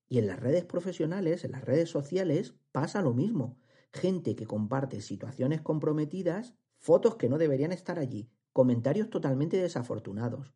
Y 0.08 0.20
en 0.20 0.28
las 0.28 0.40
redes 0.40 0.66
profesionales, 0.66 1.44
en 1.44 1.52
las 1.52 1.64
redes 1.64 1.90
sociales, 1.90 2.56
pasa 2.72 3.02
lo 3.02 3.14
mismo. 3.14 3.58
Gente 3.92 4.36
que 4.36 4.46
comparte 4.46 5.02
situaciones 5.02 5.62
comprometidas, 5.62 6.54
fotos 6.78 7.16
que 7.16 7.30
no 7.30 7.38
deberían 7.38 7.72
estar 7.72 7.98
allí, 7.98 8.30
comentarios 8.54 9.10
totalmente 9.10 9.58
desafortunados. 9.58 10.54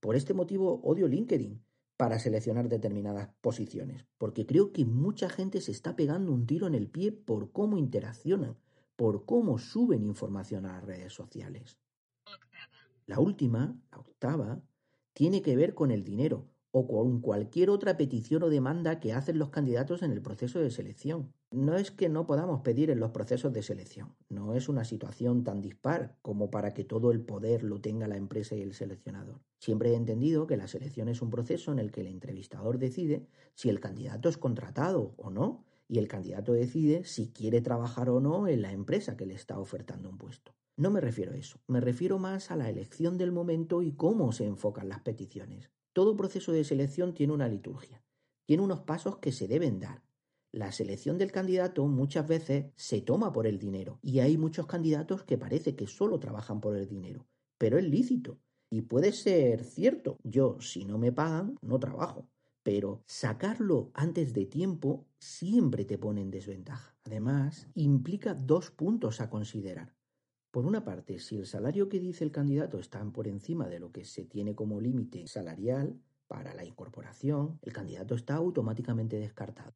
Por 0.00 0.16
este 0.16 0.34
motivo 0.34 0.80
odio 0.82 1.08
LinkedIn 1.08 1.64
para 1.96 2.18
seleccionar 2.18 2.68
determinadas 2.68 3.28
posiciones, 3.40 4.06
porque 4.18 4.46
creo 4.46 4.72
que 4.72 4.84
mucha 4.84 5.28
gente 5.28 5.60
se 5.60 5.72
está 5.72 5.96
pegando 5.96 6.32
un 6.32 6.46
tiro 6.46 6.66
en 6.66 6.74
el 6.74 6.88
pie 6.88 7.12
por 7.12 7.52
cómo 7.52 7.78
interaccionan, 7.78 8.56
por 8.96 9.24
cómo 9.24 9.58
suben 9.58 10.04
información 10.04 10.66
a 10.66 10.74
las 10.74 10.84
redes 10.84 11.12
sociales. 11.12 11.78
La 13.06 13.20
última, 13.20 13.76
la 13.90 13.98
octava, 13.98 14.62
tiene 15.12 15.42
que 15.42 15.56
ver 15.56 15.74
con 15.74 15.90
el 15.90 16.04
dinero 16.04 16.48
o 16.76 16.88
con 16.88 17.20
cualquier 17.20 17.70
otra 17.70 17.96
petición 17.96 18.42
o 18.42 18.48
demanda 18.48 18.98
que 18.98 19.12
hacen 19.12 19.38
los 19.38 19.50
candidatos 19.50 20.02
en 20.02 20.10
el 20.10 20.20
proceso 20.20 20.58
de 20.58 20.72
selección. 20.72 21.32
No 21.52 21.76
es 21.76 21.92
que 21.92 22.08
no 22.08 22.26
podamos 22.26 22.62
pedir 22.62 22.90
en 22.90 22.98
los 22.98 23.12
procesos 23.12 23.52
de 23.52 23.62
selección, 23.62 24.16
no 24.28 24.54
es 24.54 24.68
una 24.68 24.84
situación 24.84 25.44
tan 25.44 25.60
dispar 25.60 26.16
como 26.20 26.50
para 26.50 26.74
que 26.74 26.82
todo 26.82 27.12
el 27.12 27.20
poder 27.20 27.62
lo 27.62 27.80
tenga 27.80 28.08
la 28.08 28.16
empresa 28.16 28.56
y 28.56 28.62
el 28.62 28.74
seleccionador. 28.74 29.40
Siempre 29.60 29.92
he 29.92 29.94
entendido 29.94 30.48
que 30.48 30.56
la 30.56 30.66
selección 30.66 31.08
es 31.08 31.22
un 31.22 31.30
proceso 31.30 31.70
en 31.70 31.78
el 31.78 31.92
que 31.92 32.00
el 32.00 32.08
entrevistador 32.08 32.78
decide 32.78 33.28
si 33.54 33.68
el 33.68 33.78
candidato 33.78 34.28
es 34.28 34.36
contratado 34.36 35.14
o 35.16 35.30
no, 35.30 35.64
y 35.86 35.98
el 35.98 36.08
candidato 36.08 36.54
decide 36.54 37.04
si 37.04 37.28
quiere 37.30 37.60
trabajar 37.60 38.10
o 38.10 38.18
no 38.18 38.48
en 38.48 38.62
la 38.62 38.72
empresa 38.72 39.16
que 39.16 39.26
le 39.26 39.34
está 39.34 39.60
ofertando 39.60 40.08
un 40.08 40.18
puesto. 40.18 40.56
No 40.76 40.90
me 40.90 41.00
refiero 41.00 41.34
a 41.34 41.36
eso, 41.36 41.60
me 41.68 41.80
refiero 41.80 42.18
más 42.18 42.50
a 42.50 42.56
la 42.56 42.68
elección 42.68 43.16
del 43.16 43.30
momento 43.30 43.80
y 43.80 43.92
cómo 43.92 44.32
se 44.32 44.44
enfocan 44.44 44.88
las 44.88 45.02
peticiones. 45.02 45.70
Todo 45.94 46.16
proceso 46.16 46.50
de 46.50 46.64
selección 46.64 47.14
tiene 47.14 47.32
una 47.32 47.46
liturgia, 47.46 48.02
tiene 48.46 48.64
unos 48.64 48.80
pasos 48.80 49.18
que 49.18 49.30
se 49.30 49.46
deben 49.46 49.78
dar. 49.78 50.02
La 50.50 50.72
selección 50.72 51.18
del 51.18 51.30
candidato 51.30 51.86
muchas 51.86 52.26
veces 52.26 52.66
se 52.74 53.00
toma 53.00 53.32
por 53.32 53.46
el 53.46 53.60
dinero 53.60 54.00
y 54.02 54.18
hay 54.18 54.36
muchos 54.36 54.66
candidatos 54.66 55.22
que 55.22 55.38
parece 55.38 55.76
que 55.76 55.86
solo 55.86 56.18
trabajan 56.18 56.60
por 56.60 56.76
el 56.76 56.88
dinero, 56.88 57.28
pero 57.58 57.78
es 57.78 57.84
lícito 57.84 58.40
y 58.70 58.82
puede 58.82 59.12
ser 59.12 59.62
cierto. 59.62 60.18
Yo, 60.24 60.60
si 60.60 60.84
no 60.84 60.98
me 60.98 61.12
pagan, 61.12 61.56
no 61.62 61.78
trabajo. 61.78 62.28
Pero 62.64 63.04
sacarlo 63.06 63.92
antes 63.94 64.34
de 64.34 64.46
tiempo 64.46 65.06
siempre 65.20 65.84
te 65.84 65.96
pone 65.96 66.22
en 66.22 66.32
desventaja. 66.32 66.96
Además, 67.04 67.68
implica 67.74 68.34
dos 68.34 68.72
puntos 68.72 69.20
a 69.20 69.30
considerar. 69.30 69.94
Por 70.54 70.66
una 70.66 70.84
parte, 70.84 71.18
si 71.18 71.36
el 71.36 71.46
salario 71.46 71.88
que 71.88 71.98
dice 71.98 72.22
el 72.22 72.30
candidato 72.30 72.78
está 72.78 73.04
por 73.06 73.26
encima 73.26 73.66
de 73.66 73.80
lo 73.80 73.90
que 73.90 74.04
se 74.04 74.24
tiene 74.24 74.54
como 74.54 74.80
límite 74.80 75.26
salarial 75.26 76.00
para 76.28 76.54
la 76.54 76.64
incorporación, 76.64 77.58
el 77.62 77.72
candidato 77.72 78.14
está 78.14 78.36
automáticamente 78.36 79.18
descartado. 79.18 79.74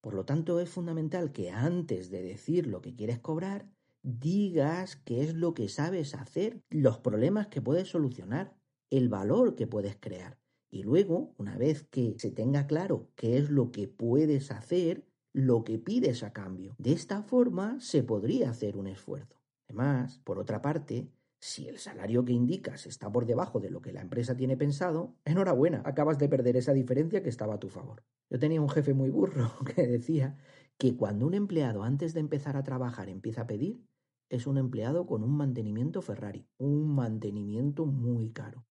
Por 0.00 0.14
lo 0.14 0.24
tanto, 0.24 0.60
es 0.60 0.70
fundamental 0.70 1.30
que 1.30 1.50
antes 1.50 2.08
de 2.08 2.22
decir 2.22 2.66
lo 2.66 2.80
que 2.80 2.94
quieres 2.94 3.18
cobrar, 3.18 3.68
digas 4.02 4.96
qué 4.96 5.22
es 5.22 5.34
lo 5.34 5.52
que 5.52 5.68
sabes 5.68 6.14
hacer, 6.14 6.62
los 6.70 6.96
problemas 7.00 7.48
que 7.48 7.60
puedes 7.60 7.88
solucionar, 7.88 8.56
el 8.88 9.10
valor 9.10 9.54
que 9.54 9.66
puedes 9.66 9.96
crear. 10.00 10.38
Y 10.70 10.84
luego, 10.84 11.34
una 11.36 11.58
vez 11.58 11.82
que 11.82 12.14
se 12.18 12.30
tenga 12.30 12.66
claro 12.66 13.10
qué 13.14 13.36
es 13.36 13.50
lo 13.50 13.72
que 13.72 13.88
puedes 13.88 14.50
hacer, 14.52 15.06
lo 15.34 15.64
que 15.64 15.78
pides 15.78 16.22
a 16.22 16.32
cambio. 16.32 16.76
De 16.78 16.92
esta 16.92 17.22
forma 17.24 17.78
se 17.78 18.02
podría 18.02 18.48
hacer 18.48 18.78
un 18.78 18.86
esfuerzo. 18.86 19.43
Además, 19.74 20.20
por 20.22 20.38
otra 20.38 20.62
parte, 20.62 21.10
si 21.40 21.66
el 21.66 21.78
salario 21.78 22.24
que 22.24 22.32
indicas 22.32 22.86
está 22.86 23.10
por 23.10 23.26
debajo 23.26 23.58
de 23.58 23.70
lo 23.70 23.82
que 23.82 23.92
la 23.92 24.02
empresa 24.02 24.36
tiene 24.36 24.56
pensado, 24.56 25.16
enhorabuena, 25.24 25.82
acabas 25.84 26.16
de 26.18 26.28
perder 26.28 26.56
esa 26.56 26.72
diferencia 26.72 27.24
que 27.24 27.28
estaba 27.28 27.54
a 27.54 27.58
tu 27.58 27.68
favor. 27.68 28.04
Yo 28.30 28.38
tenía 28.38 28.60
un 28.60 28.68
jefe 28.68 28.94
muy 28.94 29.10
burro 29.10 29.50
que 29.74 29.84
decía 29.88 30.38
que 30.78 30.96
cuando 30.96 31.26
un 31.26 31.34
empleado 31.34 31.82
antes 31.82 32.14
de 32.14 32.20
empezar 32.20 32.56
a 32.56 32.62
trabajar 32.62 33.08
empieza 33.08 33.42
a 33.42 33.46
pedir, 33.48 33.84
es 34.30 34.46
un 34.46 34.58
empleado 34.58 35.06
con 35.06 35.24
un 35.24 35.36
mantenimiento 35.36 36.02
Ferrari, 36.02 36.46
un 36.56 36.94
mantenimiento 36.94 37.84
muy 37.84 38.30
caro. 38.30 38.64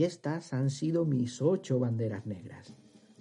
Y 0.00 0.04
estas 0.04 0.54
han 0.54 0.70
sido 0.70 1.04
mis 1.04 1.42
ocho 1.42 1.78
banderas 1.78 2.24
negras, 2.24 2.74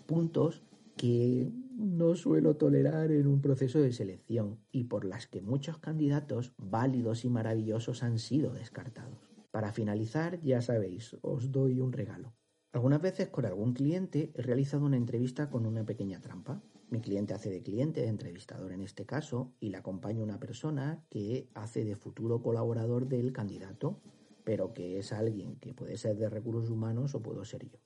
puntos 0.06 0.64
que 0.96 1.52
no 1.76 2.16
suelo 2.16 2.56
tolerar 2.56 3.12
en 3.12 3.28
un 3.28 3.42
proceso 3.42 3.82
de 3.82 3.92
selección 3.92 4.60
y 4.72 4.86
por 4.86 5.04
las 5.04 5.28
que 5.28 5.42
muchos 5.42 5.78
candidatos 5.80 6.54
válidos 6.58 7.26
y 7.26 7.30
maravillosos 7.30 8.02
han 8.02 8.18
sido 8.18 8.54
descartados. 8.54 9.20
Para 9.52 9.74
finalizar, 9.74 10.40
ya 10.40 10.62
sabéis, 10.62 11.18
os 11.22 11.52
doy 11.52 11.82
un 11.82 11.92
regalo. 11.92 12.32
Algunas 12.72 13.02
veces 13.02 13.28
con 13.28 13.46
algún 13.46 13.74
cliente 13.74 14.32
he 14.34 14.42
realizado 14.42 14.86
una 14.86 14.96
entrevista 14.96 15.50
con 15.50 15.66
una 15.66 15.86
pequeña 15.86 16.22
trampa. 16.22 16.64
Mi 16.90 17.02
cliente 17.02 17.34
hace 17.34 17.50
de 17.50 17.62
cliente, 17.62 18.04
de 18.04 18.08
entrevistador 18.08 18.72
en 18.72 18.84
este 18.84 19.06
caso, 19.06 19.52
y 19.60 19.68
le 19.68 19.76
acompaña 19.76 20.24
una 20.24 20.40
persona 20.40 21.04
que 21.10 21.50
hace 21.56 21.84
de 21.84 21.98
futuro 21.98 22.42
colaborador 22.42 23.10
del 23.10 23.34
candidato 23.34 24.00
pero 24.50 24.74
que 24.74 24.98
es 24.98 25.14
alguien 25.14 25.58
que 25.58 25.76
puede 25.76 25.96
ser 25.96 26.18
de 26.18 26.28
recursos 26.28 26.72
humanos 26.72 27.14
o 27.14 27.22
puedo 27.22 27.46
ser 27.46 27.70
yo. 27.70 27.78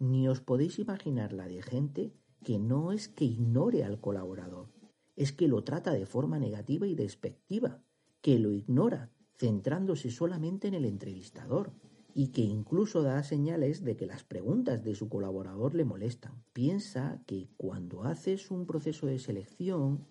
Ni 0.00 0.26
os 0.26 0.40
podéis 0.40 0.80
imaginar 0.80 1.32
la 1.32 1.46
de 1.46 1.62
gente 1.62 2.12
que 2.42 2.58
no 2.58 2.90
es 2.90 3.06
que 3.06 3.24
ignore 3.26 3.84
al 3.84 4.00
colaborador, 4.00 4.72
es 5.14 5.30
que 5.30 5.46
lo 5.46 5.62
trata 5.62 5.92
de 5.92 6.04
forma 6.04 6.40
negativa 6.40 6.88
y 6.88 6.96
despectiva, 6.96 7.80
que 8.22 8.40
lo 8.40 8.50
ignora, 8.50 9.12
centrándose 9.38 10.10
solamente 10.10 10.66
en 10.66 10.74
el 10.74 10.84
entrevistador, 10.84 11.70
y 12.12 12.32
que 12.32 12.42
incluso 12.42 13.04
da 13.04 13.22
señales 13.22 13.84
de 13.84 13.96
que 13.96 14.06
las 14.06 14.24
preguntas 14.24 14.82
de 14.82 14.96
su 14.96 15.08
colaborador 15.08 15.76
le 15.76 15.84
molestan. 15.84 16.42
Piensa 16.52 17.22
que 17.24 17.50
cuando 17.56 18.02
haces 18.02 18.50
un 18.50 18.66
proceso 18.66 19.06
de 19.06 19.20
selección 19.20 20.08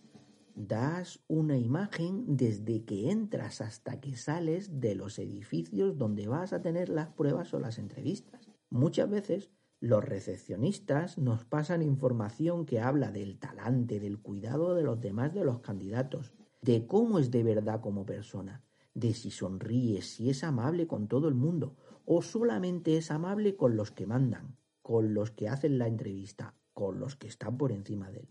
das 0.55 1.19
una 1.27 1.57
imagen 1.57 2.37
desde 2.37 2.83
que 2.85 3.11
entras 3.11 3.61
hasta 3.61 3.99
que 3.99 4.15
sales 4.15 4.79
de 4.79 4.95
los 4.95 5.19
edificios 5.19 5.97
donde 5.97 6.27
vas 6.27 6.53
a 6.53 6.61
tener 6.61 6.89
las 6.89 7.09
pruebas 7.09 7.53
o 7.53 7.59
las 7.59 7.79
entrevistas. 7.79 8.49
Muchas 8.69 9.09
veces 9.09 9.51
los 9.79 10.03
recepcionistas 10.03 11.17
nos 11.17 11.45
pasan 11.45 11.81
información 11.81 12.65
que 12.65 12.79
habla 12.79 13.11
del 13.11 13.37
talante, 13.37 13.99
del 13.99 14.19
cuidado 14.19 14.75
de 14.75 14.83
los 14.83 15.01
demás 15.01 15.33
de 15.33 15.43
los 15.43 15.59
candidatos, 15.59 16.33
de 16.61 16.87
cómo 16.87 17.19
es 17.19 17.31
de 17.31 17.43
verdad 17.43 17.81
como 17.81 18.05
persona, 18.05 18.63
de 18.93 19.13
si 19.13 19.31
sonríe, 19.31 20.01
si 20.01 20.29
es 20.29 20.43
amable 20.43 20.87
con 20.87 21.07
todo 21.07 21.27
el 21.27 21.35
mundo 21.35 21.75
o 22.05 22.21
solamente 22.21 22.97
es 22.97 23.11
amable 23.11 23.55
con 23.55 23.75
los 23.75 23.91
que 23.91 24.05
mandan, 24.05 24.57
con 24.81 25.13
los 25.13 25.31
que 25.31 25.49
hacen 25.49 25.77
la 25.77 25.87
entrevista, 25.87 26.55
con 26.73 26.99
los 26.99 27.15
que 27.15 27.27
están 27.27 27.57
por 27.57 27.71
encima 27.71 28.11
de 28.11 28.21
él. 28.21 28.29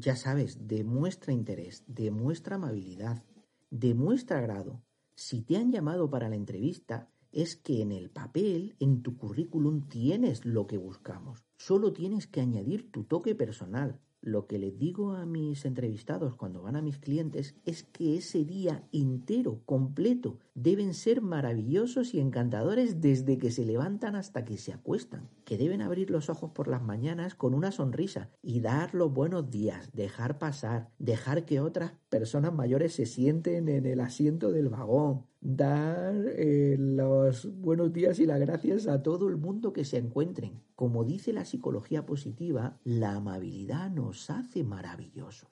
Ya 0.00 0.16
sabes, 0.16 0.66
demuestra 0.66 1.32
interés, 1.32 1.84
demuestra 1.86 2.56
amabilidad 2.56 3.22
Demuestra 3.70 4.40
grado. 4.40 4.84
Si 5.16 5.42
te 5.42 5.56
han 5.56 5.72
llamado 5.72 6.08
para 6.08 6.28
la 6.28 6.36
entrevista, 6.36 7.10
es 7.32 7.56
que 7.56 7.82
en 7.82 7.90
el 7.90 8.10
papel, 8.10 8.76
en 8.78 9.02
tu 9.02 9.16
currículum, 9.16 9.88
tienes 9.88 10.46
lo 10.46 10.68
que 10.68 10.78
buscamos. 10.78 11.44
Solo 11.58 11.92
tienes 11.92 12.28
que 12.28 12.40
añadir 12.40 12.92
tu 12.92 13.04
toque 13.04 13.34
personal, 13.34 14.00
lo 14.26 14.48
que 14.48 14.58
les 14.58 14.76
digo 14.76 15.12
a 15.12 15.24
mis 15.24 15.64
entrevistados 15.64 16.34
cuando 16.34 16.60
van 16.60 16.74
a 16.74 16.82
mis 16.82 16.98
clientes 16.98 17.54
es 17.64 17.84
que 17.84 18.16
ese 18.16 18.44
día 18.44 18.82
entero, 18.90 19.62
completo, 19.64 20.40
deben 20.52 20.94
ser 20.94 21.22
maravillosos 21.22 22.12
y 22.12 22.18
encantadores 22.18 23.00
desde 23.00 23.38
que 23.38 23.52
se 23.52 23.64
levantan 23.64 24.16
hasta 24.16 24.44
que 24.44 24.58
se 24.58 24.72
acuestan, 24.72 25.30
que 25.44 25.56
deben 25.56 25.80
abrir 25.80 26.10
los 26.10 26.28
ojos 26.28 26.50
por 26.50 26.66
las 26.66 26.82
mañanas 26.82 27.36
con 27.36 27.54
una 27.54 27.70
sonrisa 27.70 28.28
y 28.42 28.60
dar 28.60 28.96
los 28.96 29.12
buenos 29.12 29.48
días, 29.48 29.92
dejar 29.92 30.38
pasar, 30.38 30.90
dejar 30.98 31.44
que 31.44 31.60
otras 31.60 31.92
personas 32.18 32.54
mayores 32.54 32.94
se 32.94 33.04
sienten 33.04 33.68
en 33.68 33.84
el 33.84 34.00
asiento 34.00 34.50
del 34.50 34.70
vagón, 34.70 35.26
dar 35.42 36.14
eh, 36.28 36.76
los 36.78 37.60
buenos 37.60 37.92
días 37.92 38.18
y 38.20 38.24
las 38.24 38.40
gracias 38.40 38.86
a 38.86 39.02
todo 39.02 39.28
el 39.28 39.36
mundo 39.36 39.74
que 39.74 39.84
se 39.84 39.98
encuentren. 39.98 40.62
Como 40.76 41.04
dice 41.04 41.34
la 41.34 41.44
psicología 41.44 42.06
positiva, 42.06 42.78
la 42.84 43.16
amabilidad 43.16 43.90
nos 43.90 44.30
hace 44.30 44.64
maravillosos. 44.64 45.50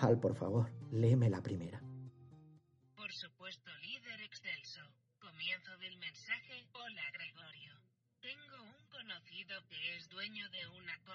Hal, 0.00 0.20
por 0.20 0.36
favor, 0.36 0.68
léeme 0.92 1.28
la 1.28 1.42
primera. 1.42 1.79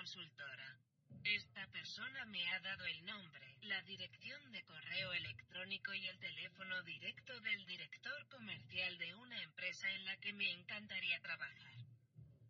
Consultora. 0.05 0.77
Esta 1.23 1.65
persona 1.71 2.25
me 2.25 2.47
ha 2.49 2.59
dado 2.59 2.85
el 2.85 3.05
nombre, 3.05 3.57
la 3.63 3.81
dirección 3.81 4.51
de 4.51 4.63
correo 4.65 5.13
electrónico 5.13 5.95
y 5.95 6.07
el 6.07 6.19
teléfono 6.19 6.83
directo 6.83 7.39
del 7.39 7.65
director 7.65 8.27
comercial 8.29 8.99
de 8.99 9.15
una 9.15 9.41
empresa 9.41 9.89
en 9.89 10.05
la 10.05 10.15
que 10.17 10.31
me 10.33 10.47
encantaría 10.51 11.19
trabajar. 11.21 11.73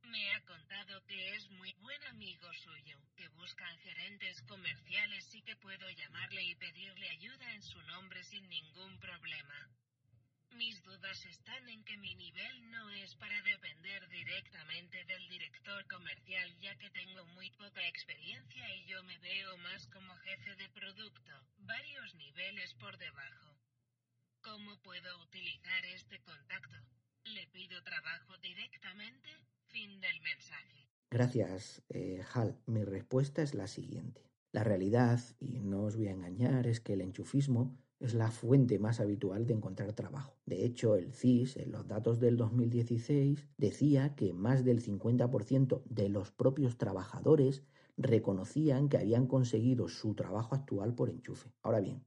Me 0.03 0.33
ha 0.33 0.41
contado 0.43 1.05
que 1.05 1.35
es 1.35 1.49
muy 1.51 1.71
buen 1.79 2.03
amigo 2.07 2.51
suyo, 2.55 2.99
que 3.15 3.29
buscan 3.29 3.77
gerentes 3.79 4.41
comerciales 4.41 5.33
y 5.33 5.41
que 5.43 5.55
puedo 5.55 5.89
llamarle 5.91 6.43
y 6.43 6.55
pedirle 6.55 7.09
ayuda 7.09 7.53
en 7.53 7.63
su 7.63 7.81
nombre 7.83 8.21
sin 8.25 8.49
ningún 8.49 8.99
problema. 8.99 9.69
Mis 10.57 10.81
dudas 10.83 11.25
están 11.25 11.67
en 11.67 11.83
que 11.83 11.97
mi 11.97 12.15
nivel 12.15 12.71
no 12.71 12.89
es 12.89 13.13
para 13.15 13.41
depender 13.41 14.07
directamente 14.07 15.03
del 15.03 15.27
director 15.27 15.85
comercial 15.87 16.47
ya 16.61 16.73
que 16.77 16.89
tengo 16.91 17.25
muy 17.35 17.51
poca 17.51 17.85
experiencia 17.85 18.63
y 18.77 18.85
yo 18.85 19.03
me 19.03 19.17
veo 19.19 19.57
más 19.57 19.85
como 19.87 20.15
jefe 20.15 20.55
de 20.55 20.69
producto, 20.69 21.33
varios 21.59 22.15
niveles 22.15 22.73
por 22.75 22.97
debajo. 22.97 23.59
¿Cómo 24.41 24.81
puedo 24.81 25.21
utilizar 25.23 25.85
este 25.93 26.21
contacto? 26.21 26.77
¿Le 27.25 27.47
pido 27.47 27.83
trabajo 27.83 28.37
directamente? 28.37 29.29
Fin 29.67 29.99
del 29.99 30.21
mensaje. 30.21 30.87
Gracias, 31.11 31.83
eh, 31.89 32.23
Hal. 32.33 32.57
Mi 32.65 32.85
respuesta 32.85 33.41
es 33.41 33.53
la 33.53 33.67
siguiente. 33.67 34.31
La 34.53 34.63
realidad, 34.63 35.19
y 35.37 35.59
no 35.59 35.83
os 35.83 35.97
voy 35.97 36.07
a 36.07 36.11
engañar, 36.11 36.65
es 36.65 36.79
que 36.79 36.93
el 36.93 37.01
enchufismo 37.01 37.77
es 38.05 38.13
la 38.13 38.29
fuente 38.29 38.77
más 38.79 38.99
habitual 38.99 39.45
de 39.47 39.53
encontrar 39.53 39.93
trabajo. 39.93 40.37
De 40.45 40.63
hecho, 40.63 40.95
el 40.95 41.11
CIS, 41.11 41.57
en 41.57 41.71
los 41.71 41.87
datos 41.87 42.19
del 42.19 42.37
2016, 42.37 43.49
decía 43.57 44.15
que 44.15 44.31
más 44.31 44.63
del 44.63 44.81
50% 44.81 45.83
de 45.85 46.09
los 46.09 46.31
propios 46.31 46.77
trabajadores 46.77 47.63
reconocían 47.97 48.89
que 48.89 48.97
habían 48.97 49.25
conseguido 49.25 49.87
su 49.87 50.13
trabajo 50.13 50.53
actual 50.53 50.93
por 50.93 51.09
enchufe. 51.09 51.51
Ahora 51.61 51.79
bien, 51.79 52.05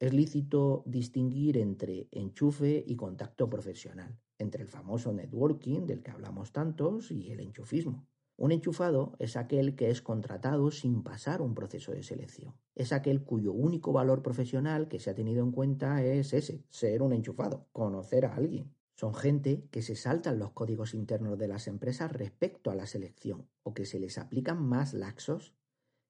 es 0.00 0.12
lícito 0.12 0.82
distinguir 0.86 1.56
entre 1.58 2.08
enchufe 2.10 2.84
y 2.86 2.96
contacto 2.96 3.48
profesional, 3.48 4.18
entre 4.38 4.62
el 4.62 4.68
famoso 4.68 5.12
networking 5.12 5.86
del 5.86 6.02
que 6.02 6.10
hablamos 6.10 6.52
tantos 6.52 7.10
y 7.10 7.30
el 7.30 7.40
enchufismo. 7.40 8.06
Un 8.38 8.52
enchufado 8.52 9.16
es 9.18 9.34
aquel 9.36 9.76
que 9.76 9.88
es 9.88 10.02
contratado 10.02 10.70
sin 10.70 11.02
pasar 11.02 11.40
un 11.40 11.54
proceso 11.54 11.92
de 11.92 12.02
selección. 12.02 12.54
Es 12.74 12.92
aquel 12.92 13.24
cuyo 13.24 13.54
único 13.54 13.92
valor 13.92 14.22
profesional 14.22 14.88
que 14.88 15.00
se 15.00 15.08
ha 15.08 15.14
tenido 15.14 15.42
en 15.42 15.52
cuenta 15.52 16.04
es 16.04 16.34
ese, 16.34 16.62
ser 16.68 17.00
un 17.00 17.14
enchufado, 17.14 17.66
conocer 17.72 18.26
a 18.26 18.34
alguien. 18.34 18.74
Son 18.94 19.14
gente 19.14 19.66
que 19.70 19.80
se 19.80 19.96
saltan 19.96 20.38
los 20.38 20.52
códigos 20.52 20.92
internos 20.92 21.38
de 21.38 21.48
las 21.48 21.66
empresas 21.66 22.12
respecto 22.12 22.70
a 22.70 22.74
la 22.74 22.86
selección 22.86 23.48
o 23.62 23.72
que 23.72 23.86
se 23.86 23.98
les 23.98 24.18
aplican 24.18 24.62
más 24.62 24.92
laxos. 24.92 25.54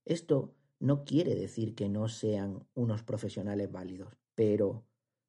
Esto 0.05 0.53
no 0.81 1.05
quiere 1.05 1.37
decir 1.37 1.77
que 1.77 1.89
no 1.89 2.09
sean 2.09 2.67
unos 2.75 3.05
profesionales 3.05 3.71
válidos, 3.71 4.17
pero 4.35 4.85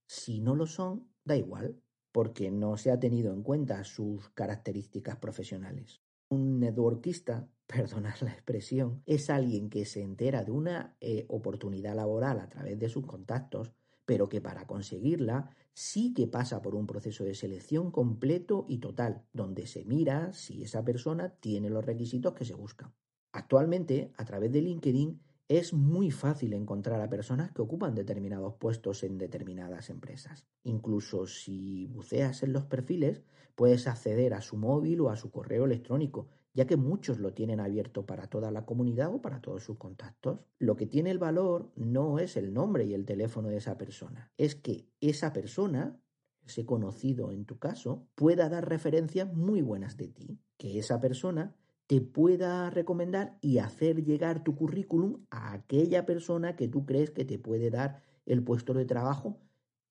si 0.08 0.40
no 0.40 0.56
lo 0.56 0.66
son, 0.66 1.08
da 1.24 1.36
igual, 1.36 1.80
porque 2.12 2.50
no 2.50 2.76
se 2.78 2.90
ha 2.90 3.00
tenido 3.00 3.34
en 3.34 3.44
cuenta 3.44 3.84
sus 3.84 4.30
características 4.30 5.18
profesionales. 5.18 6.02
Un 6.30 6.60
networkista, 6.60 7.48
perdonad 7.68 8.16
la 8.22 8.32
expresión, 8.32 9.04
es 9.06 9.30
alguien 9.30 9.70
que 9.70 9.86
se 9.86 10.02
entera 10.02 10.44
de 10.44 10.52
una 10.52 10.96
eh, 11.00 11.26
oportunidad 11.30 11.96
laboral 11.96 12.40
a 12.40 12.50
través 12.50 12.80
de 12.80 12.90
sus 12.90 13.06
contactos, 13.06 13.74
pero 14.06 14.30
que 14.30 14.42
para 14.42 14.66
conseguirla 14.68 15.50
sí 15.74 16.13
que 16.13 16.28
pasa 16.28 16.62
por 16.62 16.76
un 16.76 16.88
proceso 16.88 17.24
de 17.24 17.36
selección 17.36 17.92
completo 17.92 18.66
y 18.68 18.80
total, 18.80 19.26
donde 19.34 19.68
se 19.68 19.86
mira 19.86 20.34
si 20.34 20.63
esa 20.63 20.84
persona 20.84 21.36
tiene 21.40 21.70
los 21.70 21.86
requisitos 21.86 22.34
que 22.34 22.46
se 22.46 22.56
buscan. 22.56 22.94
Actualmente, 23.32 24.12
a 24.18 24.26
través 24.26 24.52
de 24.52 24.62
LinkedIn, 24.62 25.22
es 25.50 25.74
muy 25.74 26.12
fácil 26.12 26.54
encontrar 26.54 27.02
a 27.02 27.10
personas 27.10 27.52
que 27.52 27.62
ocupan 27.62 27.96
determinados 27.96 28.56
puestos 28.56 29.04
en 29.04 29.18
determinadas 29.18 29.90
empresas. 29.90 30.46
Incluso 30.64 31.26
si 31.26 31.86
buceas 31.88 32.44
en 32.44 32.52
los 32.52 32.66
perfiles, 32.66 33.24
puedes 33.56 33.88
acceder 33.88 34.34
a 34.34 34.42
su 34.42 34.58
móvil 34.58 35.02
o 35.02 35.10
a 35.10 35.16
su 35.16 35.32
correo 35.32 35.66
electrónico, 35.66 36.28
ya 36.54 36.66
que 36.66 36.76
muchos 36.76 37.20
lo 37.20 37.34
tienen 37.34 37.60
abierto 37.60 38.06
para 38.06 38.28
toda 38.28 38.52
la 38.52 38.66
comunidad 38.66 39.14
o 39.14 39.22
para 39.22 39.42
todos 39.42 39.64
sus 39.64 39.78
contactos. 39.78 40.42
Lo 40.60 40.76
que 40.76 40.86
tiene 40.86 41.12
el 41.12 41.20
valor 41.20 41.72
no 41.76 42.20
es 42.20 42.36
el 42.36 42.54
nombre 42.54 42.84
y 42.86 42.94
el 42.94 43.06
teléfono 43.06 43.48
de 43.48 43.58
esa 43.58 43.78
persona, 43.78 44.32
es 44.38 44.56
que 44.56 44.90
esa 45.00 45.32
persona, 45.32 45.98
ese 46.46 46.66
conocido 46.66 47.32
en 47.32 47.46
tu 47.46 47.58
caso, 47.58 48.08
pueda 48.16 48.50
dar 48.50 48.68
referencias 48.68 49.34
muy 49.34 49.62
buenas 49.62 49.96
de 49.96 50.10
ti, 50.10 50.40
que 50.58 50.78
esa 50.78 51.00
persona 51.00 51.56
te 51.88 52.02
pueda 52.02 52.69
recomendar 52.69 53.38
y 53.41 53.60
hacer 53.60 54.04
llegar 54.04 54.43
tu 54.43 54.56
currículum 54.56 55.26
a 55.30 55.54
aquella 55.54 56.06
persona 56.06 56.56
que 56.56 56.67
tú 56.67 56.86
crees 56.86 57.12
que 57.12 57.26
te 57.26 57.39
puede 57.39 57.69
dar 57.69 58.04
el 58.26 58.43
puesto 58.43 58.73
de 58.73 58.86
trabajo 58.86 59.39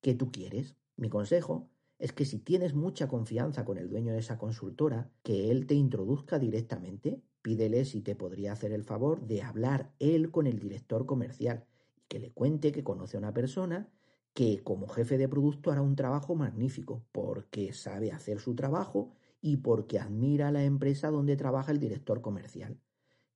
que 0.01 0.13
tú 0.13 0.31
quieres. 0.31 0.75
Mi 0.95 1.09
consejo 1.09 1.69
es 1.97 2.13
que 2.13 2.25
si 2.25 2.37
tienes 2.37 2.75
mucha 2.75 3.07
confianza 3.07 3.65
con 3.65 3.79
el 3.79 3.89
dueño 3.89 4.13
de 4.13 4.19
esa 4.19 4.37
consultora, 4.37 5.11
que 5.23 5.49
él 5.49 5.65
te 5.65 5.73
introduzca 5.73 6.37
directamente, 6.37 7.23
pídele 7.41 7.83
si 7.85 8.01
te 8.01 8.15
podría 8.15 8.51
hacer 8.51 8.71
el 8.71 8.83
favor 8.83 9.25
de 9.25 9.41
hablar 9.41 9.91
él 9.99 10.29
con 10.29 10.45
el 10.45 10.59
director 10.59 11.07
comercial 11.07 11.65
y 11.95 12.01
que 12.07 12.19
le 12.19 12.31
cuente 12.31 12.71
que 12.71 12.83
conoce 12.83 13.17
a 13.17 13.19
una 13.19 13.33
persona 13.33 13.89
que 14.33 14.61
como 14.63 14.87
jefe 14.87 15.17
de 15.17 15.27
producto 15.27 15.71
hará 15.71 15.81
un 15.81 15.95
trabajo 15.95 16.35
magnífico 16.35 17.03
porque 17.11 17.73
sabe 17.73 18.11
hacer 18.11 18.39
su 18.39 18.53
trabajo 18.53 19.13
y 19.41 19.57
porque 19.57 19.99
admira 19.99 20.51
la 20.51 20.63
empresa 20.63 21.09
donde 21.09 21.35
trabaja 21.35 21.71
el 21.71 21.79
director 21.79 22.21
comercial, 22.21 22.79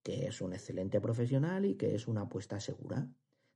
que 0.03 0.27
es 0.27 0.41
un 0.41 0.53
excelente 0.53 0.99
profesional 0.99 1.65
y 1.65 1.75
que 1.75 1.95
es 1.95 2.07
una 2.07 2.21
apuesta 2.21 2.59
segura. 2.59 3.07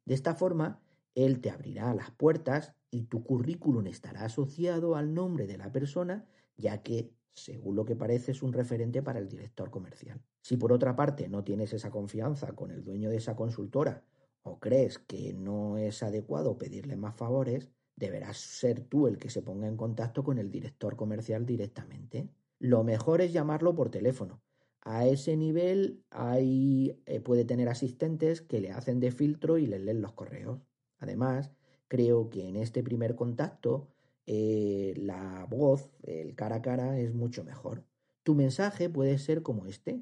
De 0.06 0.14
esta 0.14 0.36
forma, 0.36 0.82
él 1.16 1.42
te 1.42 1.50
abrirá 1.50 1.94
las 1.94 2.12
puertas 2.12 2.76
y 2.92 3.04
tu 3.04 3.24
currículum 3.24 3.88
estará 3.88 4.26
asociado 4.26 4.96
al 4.96 5.14
nombre 5.14 5.48
de 5.48 5.58
la 5.58 5.72
persona, 5.72 6.26
ya 6.58 6.84
que, 6.84 7.14
según 7.34 7.76
lo 7.76 7.86
que 7.86 7.96
parece, 7.96 8.32
es 8.32 8.44
un 8.44 8.54
referente 8.54 9.02
para 9.02 9.20
el 9.20 9.28
director 9.28 9.72
comercial. 9.72 10.22
Si 10.42 10.58
por 10.58 10.72
otra 10.72 10.96
parte 10.96 11.28
no 11.28 11.44
tienes 11.44 11.74
esa 11.74 11.90
confianza 11.90 12.54
con 12.54 12.72
el 12.72 12.84
dueño 12.84 13.10
de 13.10 13.18
esa 13.18 13.36
consultora 13.36 14.06
o 14.44 14.60
crees 14.60 15.00
que 15.00 15.34
no 15.34 15.78
es 15.78 16.04
adecuado 16.04 16.58
pedirle 16.58 16.96
más 16.96 17.16
favores, 17.16 17.72
deberás 17.96 18.38
ser 18.38 18.82
tú 18.82 19.08
el 19.08 19.18
que 19.18 19.30
se 19.30 19.42
ponga 19.42 19.68
en 19.68 19.78
contacto 19.78 20.24
con 20.24 20.38
el 20.38 20.52
director 20.52 20.96
comercial 20.96 21.46
directamente. 21.46 22.30
Lo 22.60 22.84
mejor 22.84 23.22
es 23.22 23.34
llamarlo 23.34 23.76
por 23.76 23.90
teléfono. 23.90 24.42
A 24.82 25.08
ese 25.08 25.36
nivel 25.36 26.04
hay, 26.12 27.02
eh, 27.06 27.20
puede 27.20 27.46
tener 27.46 27.70
asistentes 27.70 28.42
que 28.42 28.62
le 28.62 28.72
hacen 28.72 29.00
de 29.00 29.12
filtro 29.12 29.58
y 29.58 29.66
le 29.66 29.80
leen 29.80 30.02
los 30.02 30.14
correos. 30.14 30.62
Además, 31.00 31.52
creo 31.88 32.30
que 32.30 32.48
en 32.48 32.56
este 32.56 32.84
primer 32.84 33.16
contacto 33.16 33.90
eh, 34.28 34.94
la 34.98 35.46
voz, 35.50 35.92
el 36.04 36.36
cara 36.36 36.58
a 36.58 36.62
cara, 36.62 37.00
es 37.00 37.14
mucho 37.14 37.44
mejor. 37.44 37.84
Tu 38.24 38.36
mensaje 38.36 38.90
puede 38.90 39.18
ser 39.18 39.44
como 39.44 39.66
este. 39.66 40.02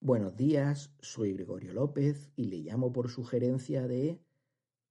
Buenos 0.00 0.36
días, 0.36 0.92
soy 1.00 1.32
Gregorio 1.32 1.72
López 1.72 2.30
y 2.36 2.46
le 2.46 2.58
llamo 2.58 2.92
por 2.92 3.08
sugerencia 3.08 3.86
de 3.86 4.18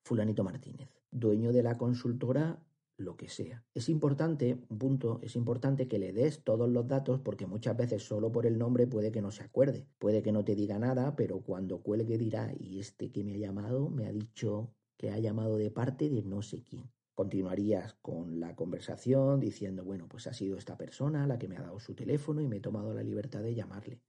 Fulanito 0.04 0.44
Martínez, 0.44 0.90
dueño 1.12 1.52
de 1.52 1.64
la 1.64 1.78
consultora 1.78 2.60
lo 2.98 3.18
que 3.18 3.30
sea. 3.30 3.64
Es 3.74 3.90
importante, 3.90 4.60
un 4.70 4.78
punto, 4.78 5.20
es 5.22 5.36
importante 5.36 5.88
que 5.88 6.00
le 6.00 6.14
des 6.14 6.44
todos 6.44 6.70
los 6.70 6.88
datos 6.88 7.20
porque 7.20 7.48
muchas 7.48 7.76
veces 7.76 8.04
solo 8.04 8.32
por 8.32 8.46
el 8.46 8.58
nombre 8.58 8.88
puede 8.88 9.12
que 9.12 9.22
no 9.22 9.32
se 9.32 9.44
acuerde, 9.44 9.88
puede 9.98 10.22
que 10.22 10.32
no 10.32 10.44
te 10.46 10.56
diga 10.56 10.80
nada, 10.80 11.16
pero 11.16 11.42
cuando 11.42 11.82
cuelgue 11.82 12.18
dirá, 12.18 12.54
y 12.58 12.80
este 12.80 13.12
que 13.12 13.24
me 13.24 13.34
ha 13.34 13.38
llamado 13.38 13.90
me 13.90 14.08
ha 14.08 14.12
dicho 14.12 14.74
que 14.98 15.10
ha 15.10 15.20
llamado 15.20 15.58
de 15.58 15.72
parte 15.72 16.10
de 16.10 16.22
no 16.22 16.42
sé 16.42 16.64
quién. 16.64 16.92
Continuarías 17.16 17.96
con 18.02 18.40
la 18.40 18.56
conversación 18.56 19.40
diciendo, 19.40 19.84
bueno, 19.84 20.08
pues 20.08 20.28
ha 20.28 20.34
sido 20.34 20.58
esta 20.58 20.78
persona 20.78 21.28
la 21.28 21.38
que 21.38 21.48
me 21.48 21.58
ha 21.58 21.62
dado 21.62 21.80
su 21.80 21.94
teléfono 21.94 22.42
y 22.42 22.48
me 22.48 22.58
he 22.58 22.62
tomado 22.62 22.94
la 22.94 23.04
libertad 23.04 23.42
de 23.42 23.54
llamarle. 23.54 24.02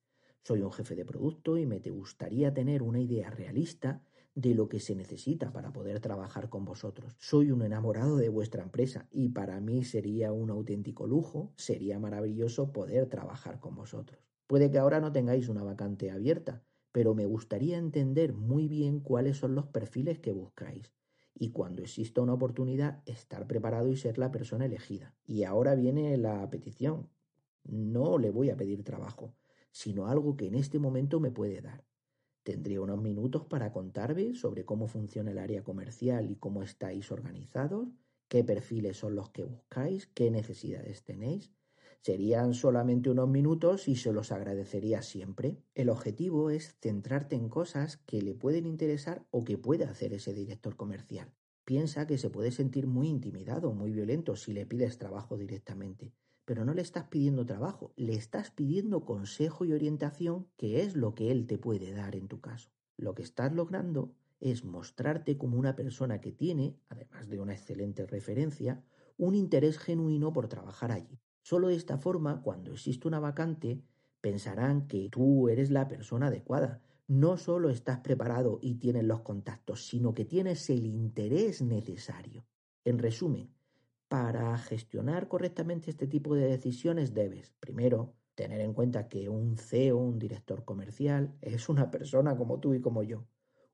Soy 0.45 0.61
un 0.61 0.73
jefe 0.73 0.95
de 0.95 1.05
producto 1.05 1.57
y 1.57 1.67
me 1.67 1.81
te 1.81 1.91
gustaría 1.91 2.53
tener 2.53 2.83
una 2.83 3.01
idea 3.01 3.31
realista 3.31 4.03
de 4.35 4.55
lo 4.55 4.69
que 4.69 4.81
se 4.81 4.95
necesita 4.95 5.53
para 5.53 5.73
poder 5.73 6.01
trabajar 6.01 6.49
con 6.49 6.65
vosotros. 6.65 7.15
Soy 7.19 7.51
un 7.51 7.63
enamorado 7.63 8.17
de 8.17 8.29
vuestra 8.29 8.63
empresa 8.63 9.07
y 9.11 9.29
para 9.29 9.61
mí 9.61 9.85
sería 9.85 10.33
un 10.33 10.51
auténtico 10.51 11.07
lujo, 11.07 11.53
sería 11.57 11.99
maravilloso 11.99 12.73
poder 12.73 13.07
trabajar 13.07 13.61
con 13.61 13.75
vosotros. 13.75 14.21
Puede 14.47 14.71
que 14.71 14.79
ahora 14.79 15.01
no 15.01 15.13
tengáis 15.13 15.49
una 15.49 15.63
vacante 15.63 16.11
abierta, 16.11 16.63
pero 16.93 17.15
me 17.15 17.27
gustaría 17.27 17.79
entender 17.79 18.35
muy 18.35 18.69
bien 18.69 19.01
cuáles 19.01 19.39
son 19.39 19.55
los 19.55 19.67
perfiles 19.67 20.19
que 20.19 20.33
buscáis 20.33 20.93
y 21.35 21.51
cuando 21.51 21.83
exista 21.83 22.21
una 22.21 22.35
oportunidad 22.35 23.03
estar 23.07 23.47
preparado 23.47 23.91
y 23.91 23.97
ser 23.97 24.19
la 24.19 24.31
persona 24.31 24.67
elegida. 24.67 25.15
Y 25.25 25.45
ahora 25.45 25.75
viene 25.75 26.17
la 26.17 26.49
petición. 26.51 27.09
No 27.65 28.19
le 28.19 28.31
voy 28.31 28.51
a 28.51 28.57
pedir 28.57 28.85
trabajo, 28.85 29.35
sino 29.71 30.07
algo 30.07 30.37
que 30.37 30.47
en 30.47 30.55
este 30.55 30.79
momento 30.79 31.21
me 31.21 31.31
puede 31.31 31.61
dar. 31.61 31.85
Tendría 32.43 32.81
unos 32.81 33.01
minutos 33.01 33.45
para 33.47 33.73
contarme 33.73 34.35
sobre 34.35 34.65
cómo 34.65 34.89
funciona 34.89 35.31
el 35.31 35.39
área 35.39 35.63
comercial 35.63 36.31
y 36.31 36.37
cómo 36.37 36.63
estáis 36.63 37.13
organizados, 37.13 37.89
qué 38.29 38.43
perfiles 38.43 38.97
son 38.97 39.15
los 39.15 39.31
que 39.31 39.45
buscáis, 39.45 40.09
qué 40.09 40.31
necesidades 40.31 41.05
tenéis. 41.05 41.53
Serían 42.01 42.55
solamente 42.55 43.11
unos 43.11 43.29
minutos 43.29 43.87
y 43.87 43.95
se 43.95 44.13
los 44.13 44.33
agradecería 44.33 45.03
siempre. 45.03 45.63
El 45.77 45.89
objetivo 45.89 46.51
es 46.51 46.77
centrarte 46.81 47.37
en 47.37 47.49
cosas 47.49 47.99
que 47.99 48.21
le 48.23 48.35
pueden 48.35 48.67
interesar 48.67 49.25
o 49.31 49.45
que 49.45 49.57
puede 49.57 49.85
hacer 49.85 50.13
ese 50.13 50.35
director 50.35 50.75
comercial. 50.75 51.33
Piensa 51.65 52.09
que 52.09 52.19
se 52.19 52.29
puede 52.29 52.51
sentir 52.51 52.89
muy 52.89 53.09
intimidado, 53.09 53.73
muy 53.73 53.93
violento 53.93 54.35
si 54.35 54.53
le 54.53 54.67
pides 54.67 54.99
trabajo 54.99 55.37
directamente 55.37 56.13
pero 56.45 56.65
no 56.65 56.75
le 56.75 56.83
estás 56.83 57.05
pidiendo 57.05 57.47
trabajo, 57.47 57.93
le 57.97 58.15
estás 58.15 58.51
pidiendo 58.51 59.05
consejo 59.05 59.65
y 59.65 59.73
orientación, 59.73 60.49
que 60.57 60.83
es 60.83 60.97
lo 60.97 61.15
que 61.15 61.31
él 61.31 61.47
te 61.47 61.59
puede 61.59 61.93
dar 61.93 62.17
en 62.17 62.29
tu 62.29 62.41
caso. 62.41 62.71
Lo 62.97 63.15
que 63.15 63.23
estás 63.23 63.53
logrando 63.53 64.15
es 64.41 64.65
mostrarte 64.65 65.39
como 65.39 65.57
una 65.57 65.77
persona 65.77 66.21
que 66.21 66.33
tiene, 66.33 66.77
además 66.89 67.29
de 67.29 67.39
una 67.39 67.53
excelente 67.53 68.07
referencia, 68.07 68.85
un 69.17 69.35
interés 69.35 69.79
genuino 69.79 70.33
por 70.33 70.49
trabajar 70.49 70.91
allí. 70.91 71.21
Solo 71.43 71.69
de 71.69 71.77
esta 71.77 71.99
forma, 71.99 72.43
cuando 72.43 72.73
existe 72.73 73.07
una 73.07 73.21
vacante, 73.21 73.85
pensarán 74.21 74.89
que 74.89 75.09
tú 75.11 75.49
eres 75.49 75.71
la 75.71 75.87
persona 75.89 76.27
adecuada. 76.27 76.83
No 77.07 77.37
solo 77.37 77.71
estás 77.71 77.99
preparado 77.99 78.59
y 78.63 78.77
tienes 78.77 79.05
los 79.05 79.21
contactos, 79.21 79.87
sino 79.87 80.15
que 80.15 80.25
tienes 80.25 80.71
el 80.71 80.87
interés 80.87 81.63
necesario. 81.63 82.47
En 82.85 82.99
resumen, 82.99 83.53
para 84.13 84.59
gestionar 84.59 85.27
correctamente 85.27 85.89
este 85.89 86.07
tipo 86.07 86.35
de 86.35 86.47
decisiones 86.47 87.15
debes, 87.15 87.55
primero, 87.61 88.15
tener 88.35 88.61
en 88.61 88.75
cuenta 88.75 89.09
que 89.09 89.31
un 89.31 89.57
CEO, 89.57 89.97
un 89.97 90.19
director 90.19 90.67
comercial, 90.67 91.35
es 91.41 91.71
una 91.71 91.91
persona 91.91 92.37
como 92.37 92.61
tú 92.61 92.75
y 92.75 92.83
como 92.83 93.03
yo. 93.05 93.27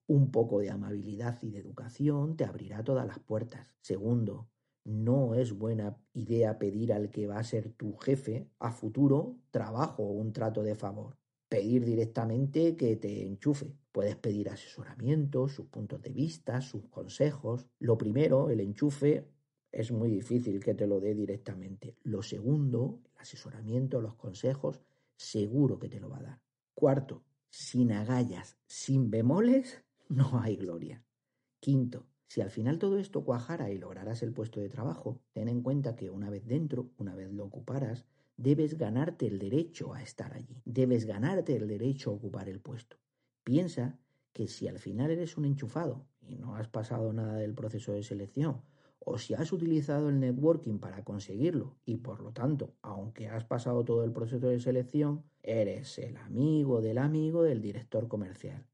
Un 0.07 0.31
poco 0.31 0.61
de 0.61 0.71
amabilidad 0.71 1.43
y 1.43 1.51
de 1.51 1.59
educación 1.59 2.37
te 2.37 2.45
abrirá 2.45 2.85
todas 2.85 3.05
las 3.05 3.19
puertas. 3.19 3.75
Segundo, 3.81 4.49
no 4.85 5.35
es 5.35 5.59
buena 5.59 5.99
idea 6.13 6.57
pedir 6.57 6.93
al 6.93 7.11
que 7.11 7.27
va 7.27 7.41
a 7.41 7.43
ser 7.43 7.73
tu 7.73 7.97
jefe 7.97 8.49
a 8.61 8.71
futuro 8.71 9.41
trabajo 9.51 10.05
o 10.05 10.13
un 10.13 10.33
trato 10.33 10.63
de 10.63 10.77
favor. 10.77 11.19
Pedir 11.49 11.85
directamente 11.85 12.77
que 12.77 12.95
te 12.95 13.27
enchufe. 13.27 13.75
Puedes 13.91 14.15
pedir 14.15 14.51
asesoramiento, 14.51 15.49
sus 15.49 15.67
puntos 15.67 16.01
de 16.01 16.13
vista, 16.13 16.61
sus 16.61 16.87
consejos. 16.91 17.67
Lo 17.81 17.99
primero, 17.99 18.51
el 18.51 18.61
enchufe, 18.61 19.27
es 19.73 19.93
muy 19.93 20.11
difícil 20.11 20.61
que 20.61 20.75
te 20.75 20.87
lo 20.87 21.01
dé 21.01 21.15
directamente. 21.15 21.97
Lo 22.03 22.23
segundo, 22.23 23.01
el 23.05 23.19
asesoramiento, 23.19 24.01
los 24.01 24.15
consejos, 24.15 24.81
seguro 25.17 25.79
que 25.79 25.89
te 25.89 26.01
lo 26.01 26.09
va 26.09 26.19
a 26.19 26.23
dar. 26.23 26.41
Cuarto, 26.75 27.25
sin 27.51 27.93
agallas, 27.93 28.57
sin 28.67 29.11
bemoles, 29.11 29.83
no 30.09 30.41
hay 30.41 30.57
gloria. 30.57 31.05
Quinto, 31.61 32.07
si 32.27 32.41
al 32.41 32.51
final 32.51 32.79
todo 32.79 32.99
esto 32.99 33.25
cuajara 33.25 33.71
y 33.71 33.79
lograras 33.79 34.23
el 34.23 34.33
puesto 34.33 34.61
de 34.61 34.69
trabajo, 34.69 35.21
ten 35.33 35.49
en 35.49 35.63
cuenta 35.63 35.97
que 35.97 36.11
una 36.11 36.31
vez 36.31 36.47
dentro, 36.47 36.91
una 36.99 37.15
vez 37.15 37.33
lo 37.33 37.45
ocuparas, 37.45 38.05
debes 38.37 38.79
ganarte 38.79 39.27
el 39.27 39.39
derecho 39.39 39.95
a 39.95 40.03
estar 40.03 40.33
allí, 40.35 40.63
debes 40.65 41.07
ganarte 41.07 41.57
el 41.57 41.67
derecho 41.67 42.11
a 42.11 42.15
ocupar 42.15 42.49
el 42.49 42.61
puesto. 42.61 42.97
Piensa 43.43 43.99
que 44.33 44.47
si 44.47 44.69
al 44.69 44.79
final 44.79 45.11
eres 45.11 45.37
un 45.37 45.47
enchufado 45.47 46.07
y 46.21 46.37
no 46.37 46.55
has 46.55 46.69
pasado 46.69 47.13
nada 47.13 47.35
del 47.37 47.55
proceso 47.55 47.93
de 47.93 48.03
selección, 48.03 48.63
o 49.01 49.19
si 49.19 49.35
has 49.35 49.53
utilizado 49.53 50.09
el 50.09 50.21
networking 50.21 50.79
para 50.79 51.05
conseguirlo 51.05 51.77
y 51.85 51.97
por 51.99 52.21
lo 52.21 52.33
tanto, 52.33 52.75
aunque 52.83 53.29
has 53.29 53.45
pasado 53.45 53.85
todo 53.85 54.05
el 54.05 54.13
proceso 54.13 54.49
de 54.49 54.61
selección, 54.61 55.25
eres 55.43 55.99
el 55.99 56.17
amigo 56.17 56.81
del 56.81 56.99
amigo 56.99 57.43
del 57.43 57.61
director 57.61 58.09
comercial. 58.09 58.67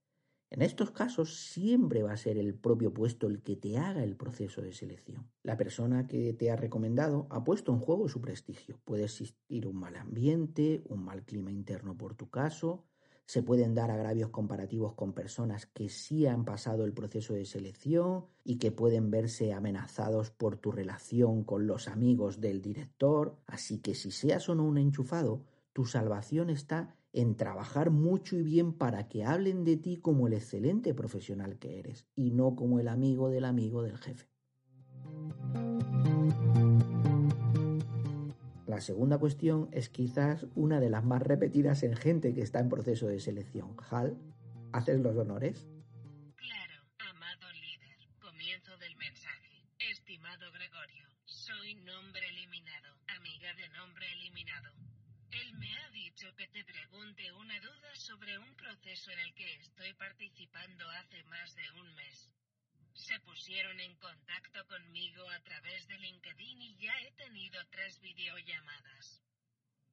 En 0.50 0.62
estos 0.62 0.92
casos 0.92 1.34
siempre 1.34 2.04
va 2.04 2.12
a 2.12 2.16
ser 2.16 2.38
el 2.38 2.54
propio 2.54 2.94
puesto 2.94 3.26
el 3.26 3.42
que 3.42 3.56
te 3.56 3.76
haga 3.76 4.04
el 4.04 4.16
proceso 4.16 4.62
de 4.62 4.72
selección. 4.72 5.28
La 5.42 5.56
persona 5.56 6.06
que 6.06 6.32
te 6.32 6.50
ha 6.50 6.54
recomendado 6.54 7.26
ha 7.30 7.42
puesto 7.42 7.72
en 7.72 7.80
juego 7.80 8.08
su 8.08 8.20
prestigio. 8.20 8.78
Puede 8.84 9.02
existir 9.02 9.66
un 9.66 9.74
mal 9.74 9.96
ambiente, 9.96 10.84
un 10.88 11.04
mal 11.04 11.24
clima 11.24 11.50
interno 11.50 11.98
por 11.98 12.14
tu 12.14 12.30
caso, 12.30 12.87
se 13.26 13.42
pueden 13.42 13.74
dar 13.74 13.90
agravios 13.90 14.30
comparativos 14.30 14.94
con 14.94 15.12
personas 15.12 15.66
que 15.66 15.88
sí 15.88 16.26
han 16.26 16.44
pasado 16.44 16.84
el 16.84 16.92
proceso 16.92 17.34
de 17.34 17.46
selección 17.46 18.26
y 18.44 18.56
que 18.56 18.70
pueden 18.70 19.10
verse 19.10 19.52
amenazados 19.52 20.30
por 20.30 20.56
tu 20.56 20.72
relación 20.72 21.44
con 21.44 21.66
los 21.66 21.88
amigos 21.88 22.40
del 22.40 22.60
director. 22.60 23.37
Así 23.46 23.78
que 23.78 23.94
si 23.94 24.10
seas 24.10 24.48
o 24.48 24.54
no 24.54 24.64
un 24.64 24.78
enchufado, 24.78 25.42
tu 25.72 25.84
salvación 25.87 26.50
está 26.50 26.96
en 27.12 27.37
trabajar 27.37 27.90
mucho 27.90 28.37
y 28.37 28.42
bien 28.42 28.72
para 28.72 29.08
que 29.08 29.24
hablen 29.24 29.64
de 29.64 29.76
ti 29.76 29.96
como 29.96 30.26
el 30.26 30.34
excelente 30.34 30.94
profesional 30.94 31.58
que 31.58 31.78
eres 31.78 32.06
y 32.14 32.30
no 32.30 32.56
como 32.56 32.80
el 32.80 32.88
amigo 32.88 33.30
del 33.30 33.44
amigo 33.44 33.82
del 33.82 33.98
jefe. 33.98 34.28
La 38.74 38.80
segunda 38.80 39.18
cuestión 39.18 39.68
es 39.70 39.88
quizás 39.88 40.48
una 40.56 40.80
de 40.80 40.90
las 40.90 41.04
más 41.04 41.22
repetidas 41.22 41.84
en 41.84 41.94
gente 41.94 42.34
que 42.34 42.42
está 42.42 42.58
en 42.58 42.68
proceso 42.68 43.06
de 43.06 43.20
selección. 43.20 43.76
Hal, 43.88 44.18
¿haces 44.72 44.98
los 44.98 45.16
honores? 45.16 45.68
Claro, 46.34 46.82
amado 46.98 47.52
líder. 47.52 47.94
Comienzo 48.18 48.76
del 48.78 48.96
mensaje. 48.96 49.62
Estimado 49.78 50.50
Gregorio, 50.50 51.06
soy 51.24 51.76
nombre 51.87 52.28
eliminado, 52.30 52.98
amiga 53.16 53.54
de 53.54 53.68
nombre 53.78 54.06
eliminado. 54.10 54.74
Él 55.30 55.54
me 55.54 55.70
ha 55.78 55.90
dicho 55.90 56.26
que 56.34 56.48
te 56.48 56.64
pregunte 56.64 57.30
una 57.30 57.60
duda 57.60 57.94
sobre 57.94 58.37
un 58.40 58.56
proceso 58.56 59.12
en 59.12 59.20
el 59.20 59.34
que 59.37 59.54
estoy 59.54 59.94
participando 59.94 60.84
hace 60.98 61.22
más 61.30 61.54
de 61.54 61.62
un 61.78 61.94
mes. 61.94 62.28
Se 62.94 63.18
pusieron 63.20 63.80
en 63.80 63.96
contacto 63.96 64.66
conmigo 64.66 65.28
a 65.30 65.40
través 65.40 65.87
de 65.88 65.98
LinkedIn 65.98 66.62
y 66.62 66.76
ya 66.76 66.94
he 67.02 67.12
tenido 67.12 67.61
tres 67.66 68.00
videollamadas. 68.00 69.20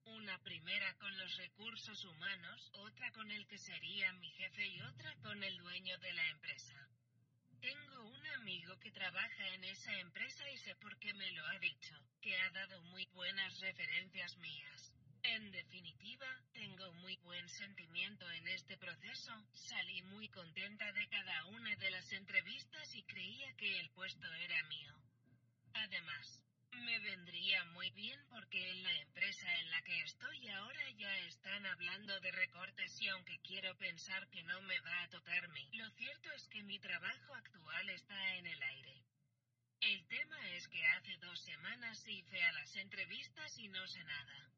Una 0.06 0.38
primera 0.44 0.96
con 0.98 1.18
los 1.18 1.36
recursos 1.38 2.06
humanos, 2.06 2.70
otra 2.74 3.12
con 3.12 3.30
el 3.32 3.48
que 3.48 3.58
sería 3.58 4.14
mi 4.14 4.30
jefe 4.32 4.68
y 4.68 4.82
otra 4.82 5.16
con 5.24 5.44
el 5.44 5.58
dueño 5.58 5.98
de 5.98 6.14
la 6.14 6.30
empresa. 6.30 6.90
Tengo 7.60 8.06
un 8.06 8.28
amigo 8.28 8.78
que 8.80 8.92
trabaja 8.92 9.48
en 9.50 9.64
esa 9.64 9.94
empresa 10.00 10.50
y 10.52 10.58
sé 10.58 10.76
por 10.76 10.98
qué 11.00 11.14
me 11.16 11.32
lo 11.32 11.46
ha 11.48 11.60
dicho, 11.60 11.96
que 12.22 12.40
ha 12.40 12.50
dado 12.52 12.82
muy 12.84 13.06
buenas 13.08 13.60
referencias 13.60 14.38
mías. 14.38 14.94
En 15.24 15.52
definitiva, 15.52 16.28
tengo 16.52 16.92
muy 16.94 17.16
buen 17.18 17.48
sentimiento 17.48 18.30
en 18.32 18.48
este 18.48 18.76
proceso, 18.78 19.32
salí 19.54 20.02
muy 20.04 20.28
contenta 20.30 20.92
de 20.94 21.08
cada 21.10 21.46
una 21.46 21.76
de 21.76 21.92
las 21.92 22.12
entrevistas 22.12 22.96
y 22.96 23.04
creía 23.04 23.54
que 23.56 23.80
el 23.80 23.92
puesto 23.92 24.34
era 24.34 24.64
mío. 24.64 24.96
Además, 25.74 26.42
me 26.72 27.00
vendría 27.00 27.64
muy 27.66 27.92
bien 27.92 28.20
porque 28.30 28.68
en 28.72 28.84
la 28.84 28.94
empresa 29.02 29.54
en 29.60 29.70
la 29.70 29.82
que 29.84 30.02
estoy 30.02 30.48
ahora 30.50 30.90
ya 30.98 31.16
están 31.20 31.66
hablando 31.68 32.20
de 32.20 32.32
recortes 32.32 33.00
y 33.00 33.08
aunque 33.10 33.38
quiero 33.44 33.78
pensar 33.78 34.28
que 34.30 34.42
no 34.44 34.60
me 34.64 34.80
va 34.80 35.04
a 35.04 35.10
tocarme, 35.10 35.70
lo 35.74 35.90
cierto 35.92 36.32
es 36.32 36.48
que 36.48 36.64
mi 36.64 36.80
trabajo 36.80 37.36
actual 37.36 37.90
está 37.90 38.36
en 38.38 38.48
el 38.48 38.64
aire. 38.64 39.06
El 39.82 40.08
tema 40.08 40.50
es 40.56 40.68
que 40.68 40.86
hace 40.88 41.16
dos 41.18 41.40
semanas 41.42 42.08
hice 42.08 42.44
a 42.44 42.52
las 42.54 42.76
entrevistas 42.76 43.58
y 43.60 43.68
no 43.68 43.88
sé 43.88 44.04
nada. 44.04 44.52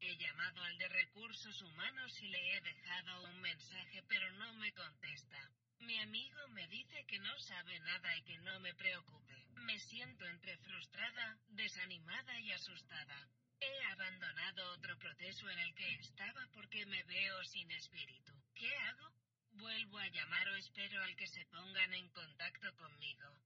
He 0.00 0.16
llamado 0.16 0.62
al 0.64 0.78
de 0.78 0.88
recursos 0.88 1.62
humanos 1.62 2.20
y 2.20 2.28
le 2.28 2.56
he 2.56 2.60
dejado 2.60 3.22
un 3.24 3.40
mensaje 3.40 4.02
pero 4.08 4.30
no 4.32 4.52
me 4.54 4.72
contesta. 4.72 5.50
Mi 5.80 5.98
amigo 5.98 6.48
me 6.48 6.66
dice 6.68 7.04
que 7.06 7.18
no 7.18 7.38
sabe 7.38 7.78
nada 7.80 8.16
y 8.16 8.22
que 8.22 8.38
no 8.38 8.60
me 8.60 8.74
preocupe. 8.74 9.34
Me 9.56 9.78
siento 9.78 10.24
entre 10.26 10.56
frustrada, 10.58 11.38
desanimada 11.48 12.38
y 12.40 12.52
asustada. 12.52 13.28
He 13.60 13.84
abandonado 13.92 14.72
otro 14.72 14.98
proceso 14.98 15.48
en 15.50 15.58
el 15.58 15.74
que 15.74 15.94
estaba 15.94 16.46
porque 16.52 16.86
me 16.86 17.02
veo 17.04 17.44
sin 17.44 17.70
espíritu. 17.72 18.32
¿Qué 18.54 18.74
hago? 18.76 19.14
¿Vuelvo 19.52 19.98
a 19.98 20.08
llamar 20.08 20.48
o 20.48 20.56
espero 20.56 21.02
al 21.02 21.14
que 21.16 21.28
se 21.28 21.44
pongan 21.46 21.94
en 21.94 22.08
contacto 22.10 22.74
conmigo? 22.76 23.38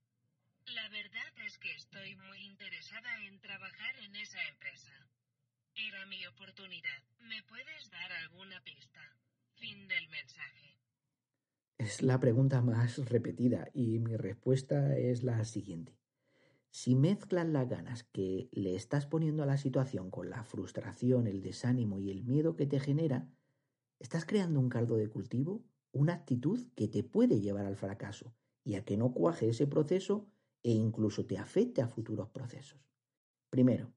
La 0.66 0.88
verdad 0.88 1.38
es 1.46 1.58
que 1.58 1.72
estoy 1.72 2.14
muy 2.16 2.38
interesada 2.44 3.16
en 3.24 3.40
trabajar 3.40 3.96
en 3.98 4.16
esa 4.16 4.42
empresa. 4.48 5.08
Era 5.87 6.07
mi 6.07 6.27
oportunidad. 6.27 7.05
¿Me 7.21 7.41
puedes 7.45 7.88
dar 7.93 8.11
alguna 8.25 8.61
pista? 8.64 8.99
Fin 9.55 9.87
del 9.87 10.09
mensaje. 10.09 10.77
Es 11.79 12.03
la 12.03 12.19
pregunta 12.19 12.61
más 12.62 12.99
repetida 13.09 13.69
y 13.73 14.01
mi 14.01 14.17
respuesta 14.17 14.99
es 14.99 15.23
la 15.23 15.45
siguiente. 15.45 15.97
Si 16.71 16.97
mezclas 16.97 17.47
las 17.47 17.69
ganas 17.69 18.03
que 18.03 18.49
le 18.51 18.75
estás 18.75 19.07
poniendo 19.07 19.45
a 19.45 19.47
la 19.47 19.57
situación 19.57 20.11
con 20.11 20.31
la 20.31 20.43
frustración, 20.43 21.29
el 21.29 21.43
desánimo 21.43 22.01
y 22.01 22.11
el 22.11 22.25
miedo 22.25 22.57
que 22.57 22.67
te 22.67 22.81
genera, 22.81 23.29
estás 24.01 24.25
creando 24.25 24.59
un 24.59 24.71
caldo 24.71 24.97
de 24.97 25.09
cultivo, 25.09 25.64
una 25.93 26.14
actitud 26.14 26.59
que 26.75 26.88
te 26.88 27.05
puede 27.05 27.41
llevar 27.41 27.67
al 27.67 27.77
fracaso 27.77 28.35
y 28.64 28.75
a 28.75 28.85
que 28.85 28.97
no 28.97 29.12
cuaje 29.12 29.49
ese 29.49 29.69
proceso 29.69 30.29
e 30.64 30.73
incluso 30.73 31.25
te 31.25 31.38
afecte 31.38 31.83
a 31.83 31.88
futuros 31.88 32.31
procesos. 32.31 32.81
Primero, 33.49 33.95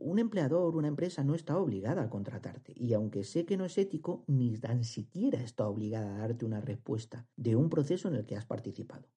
un 0.00 0.18
empleador, 0.18 0.76
una 0.76 0.88
empresa 0.88 1.24
no 1.24 1.34
está 1.34 1.56
obligada 1.56 2.02
a 2.02 2.10
contratarte 2.10 2.72
y 2.76 2.92
aunque 2.94 3.24
sé 3.24 3.44
que 3.44 3.56
no 3.56 3.64
es 3.64 3.78
ético, 3.78 4.24
ni 4.26 4.56
tan 4.58 4.84
siquiera 4.84 5.40
está 5.40 5.68
obligada 5.68 6.14
a 6.14 6.18
darte 6.18 6.44
una 6.44 6.60
respuesta 6.60 7.26
de 7.36 7.56
un 7.56 7.68
proceso 7.68 8.08
en 8.08 8.14
el 8.14 8.26
que 8.26 8.36
has 8.36 8.46
participado. 8.46 9.08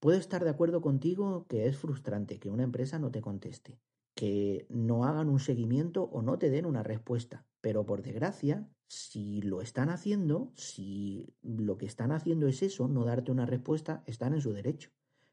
Puedo 0.00 0.18
estar 0.18 0.44
de 0.44 0.50
acuerdo 0.50 0.80
contigo 0.82 1.46
que 1.48 1.66
es 1.66 1.76
frustrante 1.76 2.38
que 2.38 2.50
una 2.50 2.62
empresa 2.62 2.98
no 2.98 3.10
te 3.10 3.22
conteste, 3.22 3.78
que 4.14 4.66
no 4.68 5.04
hagan 5.04 5.28
un 5.28 5.40
seguimiento 5.40 6.04
o 6.04 6.22
no 6.22 6.38
te 6.38 6.50
den 6.50 6.66
una 6.66 6.82
respuesta, 6.82 7.46
pero 7.60 7.86
por 7.86 8.02
desgracia, 8.02 8.68
si 8.86 9.40
lo 9.40 9.60
están 9.60 9.88
haciendo, 9.88 10.52
si 10.54 11.34
lo 11.42 11.78
que 11.78 11.86
están 11.86 12.12
haciendo 12.12 12.46
es 12.46 12.62
eso, 12.62 12.86
no 12.86 13.04
darte 13.04 13.32
una 13.32 13.46
respuesta, 13.46 14.04
están 14.06 14.34
en 14.34 14.40
su 14.40 14.52
derecho. 14.52 14.90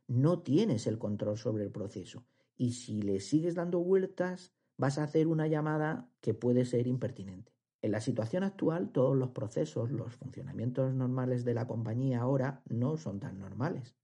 No 0.07 0.39
tienes 0.39 0.87
el 0.87 0.97
control 0.97 1.37
sobre 1.37 1.63
el 1.63 1.71
proceso 1.71 2.25
y 2.57 2.73
si 2.73 3.01
le 3.01 3.19
sigues 3.19 3.55
dando 3.55 3.79
vueltas, 3.79 4.53
vas 4.81 4.97
a 4.97 5.03
hacer 5.03 5.27
una 5.27 5.45
llamada 5.45 6.09
que 6.21 6.33
puede 6.33 6.65
ser 6.65 6.87
impertinente. 6.87 7.53
En 7.83 7.91
la 7.91 8.01
situación 8.01 8.43
actual, 8.43 8.91
todos 8.91 9.15
los 9.15 9.29
procesos, 9.29 9.91
los 9.91 10.15
funcionamientos 10.15 10.91
normales 10.95 11.45
de 11.45 11.53
la 11.53 11.67
compañía 11.67 12.21
ahora 12.21 12.63
no 12.67 12.97
son 12.97 13.19
tan 13.19 13.37
normales. 13.37 13.95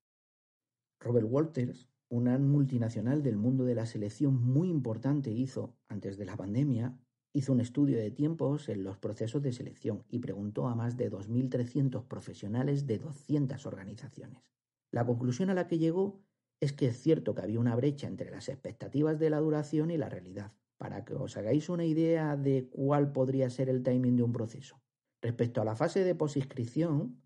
Robert 0.99 1.25
Walters, 1.27 1.89
una 2.09 2.37
multinacional 2.37 3.23
del 3.23 3.37
mundo 3.37 3.65
de 3.65 3.73
la 3.73 3.87
selección 3.87 4.39
muy 4.39 4.69
importante, 4.69 5.31
hizo, 5.31 5.75
antes 5.87 6.15
de 6.15 6.25
la 6.25 6.37
pandemia, 6.37 6.95
hizo 7.33 7.53
un 7.53 7.61
estudio 7.61 7.97
de 7.97 8.11
tiempos 8.11 8.69
en 8.69 8.83
los 8.83 8.99
procesos 8.99 9.41
de 9.41 9.53
selección 9.53 10.03
y 10.09 10.19
preguntó 10.19 10.67
a 10.67 10.75
más 10.75 10.95
de 10.95 11.09
2.300 11.09 12.07
profesionales 12.07 12.85
de 12.85 12.99
200 12.99 13.65
organizaciones. 13.65 14.43
La 14.91 15.07
conclusión 15.07 15.49
a 15.49 15.55
la 15.55 15.67
que 15.67 15.79
llegó 15.79 16.21
es 16.59 16.71
que 16.71 16.85
es 16.89 17.01
cierto 17.01 17.33
que 17.33 17.41
había 17.41 17.59
una 17.59 17.75
brecha 17.75 18.05
entre 18.05 18.29
las 18.29 18.47
expectativas 18.47 19.17
de 19.17 19.31
la 19.31 19.39
duración 19.39 19.89
y 19.89 19.97
la 19.97 20.09
realidad 20.09 20.53
para 20.77 21.03
que 21.05 21.13
os 21.13 21.37
hagáis 21.37 21.69
una 21.69 21.85
idea 21.85 22.35
de 22.37 22.69
cuál 22.69 23.11
podría 23.11 23.49
ser 23.49 23.69
el 23.69 23.83
timing 23.83 24.15
de 24.15 24.23
un 24.23 24.31
proceso. 24.31 24.79
Respecto 25.21 25.61
a 25.61 25.65
la 25.65 25.75
fase 25.75 26.03
de 26.03 26.15
posinscripción, 26.15 27.21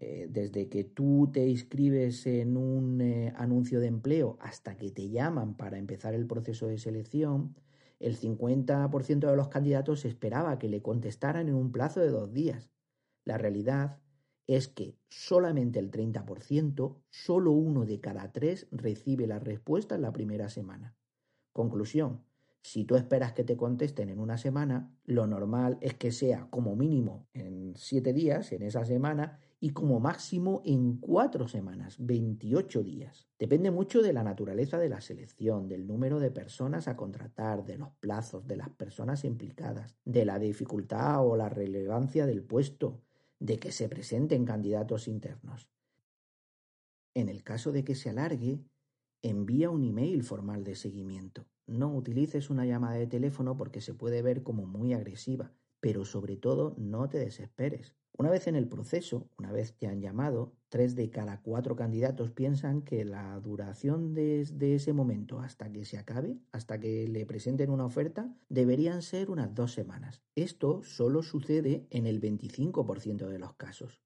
eh, 0.00 0.28
desde 0.30 0.68
que 0.68 0.84
tú 0.84 1.28
te 1.32 1.48
inscribes 1.48 2.26
en 2.26 2.56
un 2.56 3.00
eh, 3.00 3.32
anuncio 3.36 3.80
de 3.80 3.88
empleo 3.88 4.38
hasta 4.40 4.76
que 4.76 4.92
te 4.92 5.10
llaman 5.10 5.56
para 5.56 5.76
empezar 5.76 6.14
el 6.14 6.26
proceso 6.26 6.68
de 6.68 6.78
selección, 6.78 7.56
el 7.98 8.16
50% 8.16 9.28
de 9.28 9.36
los 9.36 9.48
candidatos 9.48 10.04
esperaba 10.04 10.58
que 10.60 10.68
le 10.68 10.82
contestaran 10.82 11.48
en 11.48 11.56
un 11.56 11.72
plazo 11.72 12.00
de 12.00 12.10
dos 12.10 12.32
días. 12.32 12.70
La 13.24 13.38
realidad 13.38 13.98
es 14.46 14.68
que 14.68 14.96
solamente 15.10 15.80
el 15.80 15.90
30%, 15.90 17.02
solo 17.10 17.50
uno 17.50 17.84
de 17.84 18.00
cada 18.00 18.30
tres 18.32 18.68
recibe 18.70 19.26
la 19.26 19.40
respuesta 19.40 19.96
en 19.96 20.02
la 20.02 20.12
primera 20.12 20.48
semana. 20.48 20.96
Conclusión, 21.52 22.24
si 22.68 22.84
tú 22.84 22.96
esperas 22.96 23.32
que 23.32 23.44
te 23.44 23.56
contesten 23.56 24.10
en 24.10 24.20
una 24.20 24.36
semana, 24.36 24.94
lo 25.06 25.26
normal 25.26 25.78
es 25.80 25.94
que 25.94 26.12
sea 26.12 26.48
como 26.50 26.76
mínimo 26.76 27.26
en 27.32 27.74
siete 27.76 28.12
días, 28.12 28.52
en 28.52 28.62
esa 28.62 28.84
semana, 28.84 29.38
y 29.58 29.70
como 29.70 30.00
máximo 30.00 30.60
en 30.66 30.98
cuatro 30.98 31.48
semanas, 31.48 31.96
28 31.98 32.82
días. 32.82 33.26
Depende 33.38 33.70
mucho 33.70 34.02
de 34.02 34.12
la 34.12 34.22
naturaleza 34.22 34.78
de 34.78 34.90
la 34.90 35.00
selección, 35.00 35.66
del 35.66 35.86
número 35.86 36.20
de 36.20 36.30
personas 36.30 36.88
a 36.88 36.96
contratar, 36.96 37.64
de 37.64 37.78
los 37.78 37.90
plazos, 38.00 38.46
de 38.46 38.56
las 38.56 38.68
personas 38.68 39.24
implicadas, 39.24 39.96
de 40.04 40.26
la 40.26 40.38
dificultad 40.38 41.26
o 41.26 41.36
la 41.36 41.48
relevancia 41.48 42.26
del 42.26 42.42
puesto, 42.42 43.00
de 43.40 43.58
que 43.58 43.72
se 43.72 43.88
presenten 43.88 44.44
candidatos 44.44 45.08
internos. 45.08 45.70
En 47.14 47.30
el 47.30 47.42
caso 47.42 47.72
de 47.72 47.82
que 47.82 47.94
se 47.94 48.10
alargue, 48.10 48.60
envía 49.22 49.70
un 49.70 49.84
email 49.84 50.22
formal 50.22 50.64
de 50.64 50.74
seguimiento. 50.74 51.46
No 51.68 51.94
utilices 51.94 52.48
una 52.48 52.64
llamada 52.64 52.96
de 52.96 53.06
teléfono 53.06 53.56
porque 53.56 53.82
se 53.82 53.92
puede 53.92 54.22
ver 54.22 54.42
como 54.42 54.66
muy 54.66 54.94
agresiva, 54.94 55.52
pero 55.80 56.06
sobre 56.06 56.36
todo 56.36 56.74
no 56.78 57.10
te 57.10 57.18
desesperes. 57.18 57.94
Una 58.16 58.30
vez 58.30 58.46
en 58.46 58.56
el 58.56 58.66
proceso, 58.66 59.28
una 59.38 59.52
vez 59.52 59.76
te 59.76 59.86
han 59.86 60.00
llamado, 60.00 60.56
tres 60.70 60.96
de 60.96 61.10
cada 61.10 61.42
cuatro 61.42 61.76
candidatos 61.76 62.30
piensan 62.30 62.80
que 62.80 63.04
la 63.04 63.38
duración 63.38 64.14
desde 64.14 64.74
ese 64.74 64.94
momento 64.94 65.40
hasta 65.40 65.70
que 65.70 65.84
se 65.84 65.98
acabe, 65.98 66.38
hasta 66.50 66.80
que 66.80 67.06
le 67.06 67.26
presenten 67.26 67.70
una 67.70 67.84
oferta, 67.84 68.34
deberían 68.48 69.02
ser 69.02 69.30
unas 69.30 69.54
dos 69.54 69.72
semanas. 69.72 70.22
Esto 70.34 70.82
solo 70.82 71.22
sucede 71.22 71.86
en 71.90 72.06
el 72.06 72.18
25% 72.20 73.28
de 73.28 73.38
los 73.38 73.52
casos. 73.54 74.02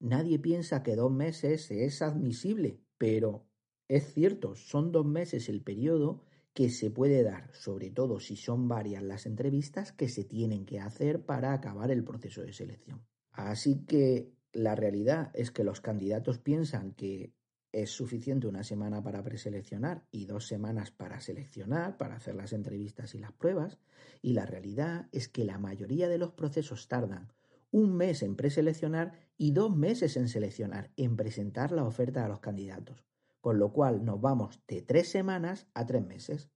Nadie 0.00 0.38
piensa 0.38 0.82
que 0.82 0.96
dos 0.96 1.12
meses 1.12 1.70
es 1.70 2.00
admisible, 2.00 2.80
pero 2.96 3.46
es 3.88 4.14
cierto, 4.14 4.56
son 4.56 4.90
dos 4.90 5.04
meses 5.04 5.50
el 5.50 5.62
periodo 5.62 6.22
que 6.54 6.70
se 6.70 6.90
puede 6.90 7.24
dar, 7.24 7.52
sobre 7.52 7.90
todo 7.90 8.20
si 8.20 8.36
son 8.36 8.68
varias 8.68 9.02
las 9.02 9.26
entrevistas 9.26 9.92
que 9.92 10.08
se 10.08 10.24
tienen 10.24 10.64
que 10.64 10.78
hacer 10.78 11.24
para 11.24 11.52
acabar 11.52 11.90
el 11.90 12.04
proceso 12.04 12.42
de 12.42 12.52
selección. 12.52 13.04
Así 13.32 13.84
que 13.84 14.32
la 14.52 14.76
realidad 14.76 15.32
es 15.34 15.50
que 15.50 15.64
los 15.64 15.80
candidatos 15.80 16.38
piensan 16.38 16.92
que 16.92 17.34
es 17.72 17.90
suficiente 17.90 18.46
una 18.46 18.62
semana 18.62 19.02
para 19.02 19.24
preseleccionar 19.24 20.06
y 20.12 20.26
dos 20.26 20.46
semanas 20.46 20.92
para 20.92 21.20
seleccionar, 21.20 21.96
para 21.96 22.14
hacer 22.14 22.36
las 22.36 22.52
entrevistas 22.52 23.16
y 23.16 23.18
las 23.18 23.32
pruebas, 23.32 23.80
y 24.22 24.34
la 24.34 24.46
realidad 24.46 25.08
es 25.10 25.28
que 25.28 25.44
la 25.44 25.58
mayoría 25.58 26.08
de 26.08 26.18
los 26.18 26.34
procesos 26.34 26.86
tardan 26.86 27.32
un 27.72 27.96
mes 27.96 28.22
en 28.22 28.36
preseleccionar 28.36 29.18
y 29.36 29.50
dos 29.50 29.76
meses 29.76 30.16
en 30.16 30.28
seleccionar, 30.28 30.92
en 30.96 31.16
presentar 31.16 31.72
la 31.72 31.84
oferta 31.84 32.24
a 32.24 32.28
los 32.28 32.38
candidatos 32.38 33.04
con 33.44 33.58
lo 33.58 33.74
cual 33.74 34.06
nos 34.06 34.22
vamos 34.22 34.62
de 34.66 34.80
tres 34.80 35.10
semanas 35.10 35.66
a 35.74 35.84
tres 35.84 36.02
meses. 36.02 36.48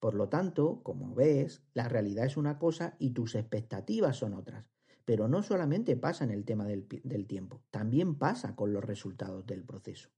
Por 0.00 0.14
lo 0.14 0.30
tanto, 0.30 0.82
como 0.82 1.14
ves, 1.14 1.62
la 1.74 1.90
realidad 1.90 2.24
es 2.24 2.38
una 2.38 2.58
cosa 2.58 2.96
y 2.98 3.10
tus 3.10 3.34
expectativas 3.34 4.16
son 4.16 4.32
otras. 4.32 4.64
Pero 5.04 5.28
no 5.28 5.42
solamente 5.42 5.94
pasa 5.94 6.24
en 6.24 6.30
el 6.30 6.46
tema 6.46 6.64
del, 6.64 6.86
tiempo, 7.26 7.60
también 7.70 8.14
pasa 8.14 8.56
con 8.56 8.72
los 8.72 8.82
resultados 8.82 9.44
del 9.44 9.62
proceso. 9.62 10.08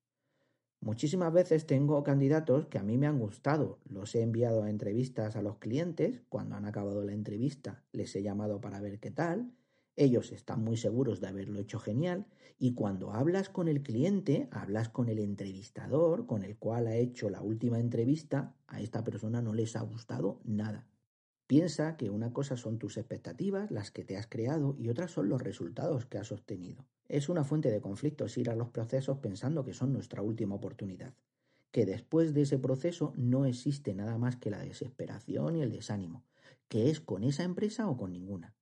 Muchísimas 0.78 1.32
veces 1.32 1.66
tengo 1.66 2.04
candidatos 2.04 2.68
que 2.68 2.78
a 2.78 2.84
mí 2.84 2.96
me 2.96 3.08
han 3.08 3.18
gustado, 3.18 3.80
los 3.84 4.14
he 4.14 4.22
enviado 4.22 4.62
a 4.62 4.70
entrevistas 4.70 5.34
a 5.34 5.42
los 5.42 5.58
clientes, 5.58 6.22
cuando 6.28 6.54
han 6.54 6.64
acabado 6.64 7.02
la 7.02 7.12
entrevista 7.12 7.82
les 7.90 8.14
he 8.14 8.22
llamado 8.22 8.60
para 8.60 8.80
ver 8.80 9.00
qué 9.00 9.10
tal, 9.10 9.52
ellos 9.96 10.32
están 10.32 10.64
muy 10.64 10.76
seguros 10.76 11.20
de 11.20 11.28
haberlo 11.28 11.60
hecho 11.60 11.78
genial 11.78 12.26
y 12.58 12.74
cuando 12.74 13.12
hablas 13.12 13.48
con 13.48 13.68
el 13.68 13.82
cliente, 13.82 14.48
hablas 14.50 14.88
con 14.88 15.08
el 15.08 15.18
entrevistador 15.18 16.26
con 16.26 16.42
el 16.42 16.56
cual 16.56 16.88
ha 16.88 16.96
hecho 16.96 17.30
la 17.30 17.42
última 17.42 17.78
entrevista, 17.78 18.54
a 18.66 18.80
esta 18.80 19.04
persona 19.04 19.40
no 19.40 19.54
les 19.54 19.76
ha 19.76 19.82
gustado 19.82 20.40
nada. 20.44 20.86
Piensa 21.46 21.96
que 21.96 22.10
una 22.10 22.32
cosa 22.32 22.56
son 22.56 22.78
tus 22.78 22.96
expectativas, 22.96 23.70
las 23.70 23.90
que 23.90 24.04
te 24.04 24.16
has 24.16 24.26
creado, 24.26 24.74
y 24.78 24.88
otras 24.88 25.10
son 25.10 25.28
los 25.28 25.42
resultados 25.42 26.06
que 26.06 26.18
has 26.18 26.32
obtenido. 26.32 26.86
Es 27.06 27.28
una 27.28 27.44
fuente 27.44 27.70
de 27.70 27.82
conflictos 27.82 28.38
ir 28.38 28.48
a 28.48 28.56
los 28.56 28.70
procesos 28.70 29.18
pensando 29.18 29.62
que 29.64 29.74
son 29.74 29.92
nuestra 29.92 30.22
última 30.22 30.54
oportunidad, 30.54 31.14
que 31.70 31.84
después 31.84 32.32
de 32.32 32.42
ese 32.42 32.58
proceso 32.58 33.12
no 33.16 33.44
existe 33.44 33.94
nada 33.94 34.16
más 34.16 34.36
que 34.36 34.50
la 34.50 34.60
desesperación 34.60 35.56
y 35.56 35.62
el 35.62 35.70
desánimo, 35.70 36.24
que 36.68 36.88
es 36.90 37.00
con 37.00 37.22
esa 37.24 37.44
empresa 37.44 37.88
o 37.88 37.96
con 37.98 38.12
ninguna. 38.12 38.54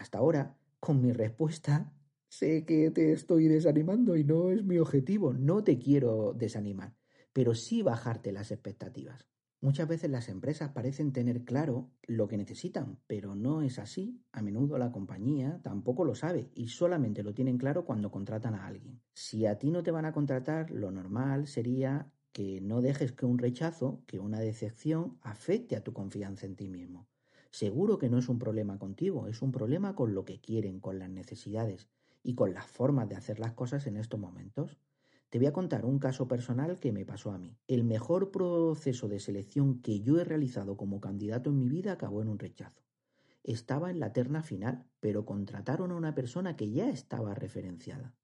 Hasta 0.00 0.16
ahora, 0.16 0.56
con 0.80 1.02
mi 1.02 1.12
respuesta, 1.12 1.92
sé 2.26 2.64
que 2.64 2.90
te 2.90 3.12
estoy 3.12 3.48
desanimando 3.48 4.16
y 4.16 4.24
no 4.24 4.48
es 4.48 4.64
mi 4.64 4.78
objetivo, 4.78 5.34
no 5.34 5.62
te 5.62 5.78
quiero 5.78 6.32
desanimar, 6.32 6.96
pero 7.34 7.54
sí 7.54 7.82
bajarte 7.82 8.32
las 8.32 8.50
expectativas. 8.50 9.28
Muchas 9.60 9.86
veces 9.86 10.10
las 10.10 10.30
empresas 10.30 10.70
parecen 10.70 11.12
tener 11.12 11.44
claro 11.44 11.90
lo 12.04 12.28
que 12.28 12.38
necesitan, 12.38 12.98
pero 13.06 13.34
no 13.34 13.60
es 13.60 13.78
así. 13.78 14.24
A 14.32 14.40
menudo 14.40 14.78
la 14.78 14.90
compañía 14.90 15.60
tampoco 15.62 16.06
lo 16.06 16.14
sabe 16.14 16.50
y 16.54 16.68
solamente 16.68 17.22
lo 17.22 17.34
tienen 17.34 17.58
claro 17.58 17.84
cuando 17.84 18.10
contratan 18.10 18.54
a 18.54 18.66
alguien. 18.66 19.02
Si 19.12 19.44
a 19.44 19.58
ti 19.58 19.70
no 19.70 19.82
te 19.82 19.90
van 19.90 20.06
a 20.06 20.14
contratar, 20.14 20.70
lo 20.70 20.90
normal 20.90 21.46
sería 21.46 22.10
que 22.32 22.62
no 22.62 22.80
dejes 22.80 23.12
que 23.12 23.26
un 23.26 23.36
rechazo, 23.36 24.02
que 24.06 24.18
una 24.18 24.40
decepción 24.40 25.18
afecte 25.20 25.76
a 25.76 25.84
tu 25.84 25.92
confianza 25.92 26.46
en 26.46 26.56
ti 26.56 26.70
mismo. 26.70 27.06
Seguro 27.50 27.98
que 27.98 28.08
no 28.08 28.18
es 28.18 28.28
un 28.28 28.38
problema 28.38 28.78
contigo, 28.78 29.26
es 29.26 29.42
un 29.42 29.50
problema 29.50 29.94
con 29.94 30.14
lo 30.14 30.24
que 30.24 30.40
quieren, 30.40 30.78
con 30.78 30.98
las 30.98 31.10
necesidades 31.10 31.88
y 32.22 32.34
con 32.34 32.54
las 32.54 32.66
formas 32.66 33.08
de 33.08 33.16
hacer 33.16 33.40
las 33.40 33.52
cosas 33.52 33.86
en 33.86 33.96
estos 33.96 34.20
momentos. 34.20 34.78
Te 35.30 35.38
voy 35.38 35.46
a 35.46 35.52
contar 35.52 35.84
un 35.84 35.98
caso 35.98 36.28
personal 36.28 36.78
que 36.78 36.92
me 36.92 37.04
pasó 37.04 37.32
a 37.32 37.38
mí. 37.38 37.56
El 37.66 37.84
mejor 37.84 38.30
proceso 38.30 39.08
de 39.08 39.20
selección 39.20 39.80
que 39.80 40.00
yo 40.00 40.18
he 40.18 40.24
realizado 40.24 40.76
como 40.76 41.00
candidato 41.00 41.50
en 41.50 41.58
mi 41.58 41.68
vida 41.68 41.92
acabó 41.92 42.22
en 42.22 42.28
un 42.28 42.38
rechazo. 42.38 42.82
Estaba 43.42 43.90
en 43.90 44.00
la 44.00 44.12
terna 44.12 44.42
final, 44.42 44.86
pero 45.00 45.24
contrataron 45.24 45.92
a 45.92 45.96
una 45.96 46.14
persona 46.14 46.56
que 46.56 46.70
ya 46.70 46.90
estaba 46.90 47.34
referenciada. 47.34 48.14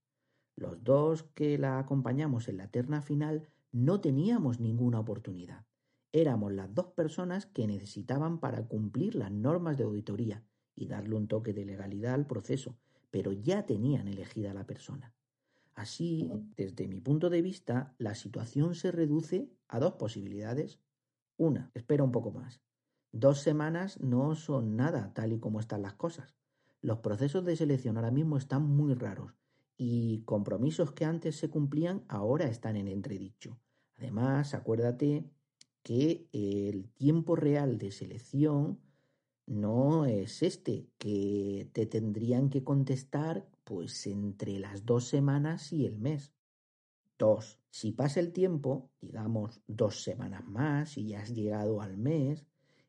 Los 0.57 0.83
dos 0.83 1.23
que 1.35 1.59
la 1.59 1.79
acompañamos 1.79 2.49
en 2.49 2.59
la 2.59 2.71
terna 2.71 3.03
final 3.03 3.49
no 3.73 4.01
teníamos 4.01 4.61
ninguna 4.61 5.01
oportunidad. 5.01 5.65
Éramos 6.17 6.51
las 6.51 6.75
dos 6.75 6.87
personas 6.87 7.45
que 7.45 7.67
necesitaban 7.67 8.41
para 8.41 8.67
cumplir 8.67 9.15
las 9.17 9.31
normas 9.31 9.77
de 9.77 9.85
auditoría 9.85 10.43
y 10.75 10.87
darle 10.87 11.15
un 11.15 11.29
toque 11.29 11.53
de 11.53 11.67
legalidad 11.67 12.15
al 12.15 12.27
proceso, 12.27 12.79
pero 13.11 13.33
ya 13.33 13.67
tenían 13.67 14.09
elegida 14.09 14.53
a 14.53 14.55
la 14.55 14.67
persona. 14.67 15.13
Así, 15.75 16.33
desde 16.57 16.89
mi 16.89 17.03
punto 17.03 17.29
de 17.29 17.43
vista, 17.43 17.95
la 17.99 18.15
situación 18.15 18.75
se 18.75 18.93
reduce 18.93 19.51
a 19.69 19.79
dos 19.79 19.97
posibilidades. 19.97 20.81
Una, 21.37 21.71
espera 21.75 22.03
un 22.03 22.13
poco 22.13 22.31
más. 22.31 22.63
Dos 23.13 23.43
semanas 23.43 24.01
no 24.01 24.35
son 24.37 24.75
nada 24.75 25.13
tal 25.13 25.35
y 25.35 25.39
como 25.39 25.61
están 25.61 25.83
las 25.83 25.97
cosas. 25.97 26.35
Los 26.81 27.01
procesos 27.01 27.45
de 27.45 27.57
selección 27.57 27.99
ahora 27.99 28.11
mismo 28.11 28.39
están 28.39 28.63
muy 28.63 28.95
raros 28.95 29.35
y 29.77 30.23
compromisos 30.23 30.93
que 30.93 31.05
antes 31.05 31.37
se 31.37 31.51
cumplían 31.51 32.07
ahora 32.09 32.47
están 32.47 32.77
en 32.77 32.89
entredicho. 32.89 33.59
Además, 33.99 34.55
acuérdate 34.55 35.31
que 35.87 36.27
el 36.33 36.89
tiempo 36.95 37.37
real 37.37 37.79
de 37.79 37.93
selección 37.93 38.81
no 39.47 40.05
es 40.05 40.43
este, 40.43 40.89
que 40.99 41.71
te 41.73 41.87
tendrían 41.87 42.51
que 42.51 42.65
contestar 42.65 43.49
pues 43.63 44.05
entre 44.09 44.59
las 44.59 44.85
dos 44.85 45.07
semanas 45.07 45.73
y 45.73 45.87
el 45.87 45.97
mes. 45.97 46.35
Dos, 47.17 47.61
si 47.71 47.93
pasa 47.93 48.19
el 48.19 48.33
tiempo, 48.33 48.91
digamos 49.01 49.61
dos 49.69 50.03
semanas 50.03 50.45
más 50.49 50.99
y 50.99 51.07
ya 51.07 51.21
has 51.21 51.33
llegado 51.33 51.81
al 51.81 51.97
mes, 51.97 52.45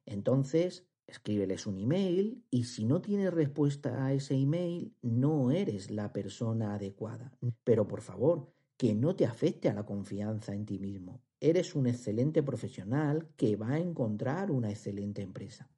entonces 0.08 0.88
escríbeles 1.06 1.68
un 1.68 1.78
email 1.78 2.44
y 2.50 2.64
si 2.64 2.84
no 2.84 3.00
tienes 3.00 3.32
respuesta 3.32 4.08
a 4.08 4.14
ese 4.14 4.34
email, 4.34 4.92
no 5.04 5.52
eres 5.52 5.92
la 5.92 6.12
persona 6.12 6.74
adecuada. 6.74 7.32
Pero 7.64 7.88
por 7.88 8.02
favor, 8.02 8.48
que 8.76 8.96
no 8.96 9.16
te 9.16 9.28
afecte 9.28 9.70
a 9.70 9.76
la 9.76 9.86
confianza 9.86 10.56
en 10.56 10.66
ti 10.66 10.80
mismo. 10.80 11.22
Eres 11.40 11.76
un 11.76 11.88
excelente 11.88 12.42
profesional 12.44 13.30
que 13.36 13.56
va 13.56 13.74
a 13.74 13.80
encontrar 13.80 14.52
una 14.52 14.70
excelente 14.70 15.22
empresa. 15.22 15.70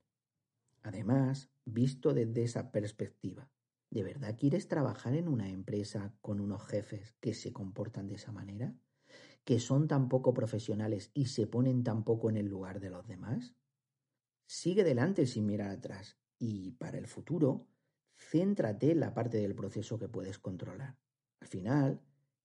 Además, 0.83 1.49
visto 1.65 2.13
desde 2.13 2.43
esa 2.43 2.71
perspectiva, 2.71 3.49
¿De 3.89 4.03
verdad 4.03 4.35
quieres 4.37 4.67
trabajar 4.67 5.15
en 5.15 5.27
una 5.27 5.49
empresa 5.49 6.13
con 6.21 6.39
unos 6.39 6.63
jefes 6.67 7.15
que 7.19 7.33
se 7.33 7.51
comportan 7.51 8.07
de 8.07 8.15
esa 8.15 8.31
manera? 8.31 8.75
¿Que 9.43 9.59
son 9.59 9.87
tan 9.87 10.09
poco 10.09 10.33
profesionales 10.33 11.09
y 11.15 11.25
se 11.25 11.47
ponen 11.47 11.83
tan 11.83 12.03
poco 12.03 12.29
en 12.29 12.37
el 12.37 12.45
lugar 12.45 12.79
de 12.79 12.91
los 12.91 13.07
demás? 13.07 13.55
Sigue 14.45 14.81
adelante 14.81 15.25
sin 15.25 15.47
mirar 15.47 15.71
atrás 15.71 16.19
y 16.37 16.71
para 16.71 16.99
el 16.99 17.07
futuro, 17.07 17.67
céntrate 18.15 18.91
en 18.91 18.99
la 18.99 19.13
parte 19.13 19.37
del 19.37 19.55
proceso 19.55 19.97
que 19.97 20.07
puedes 20.07 20.37
controlar. 20.37 20.97
Al 21.39 21.47
final, 21.47 22.01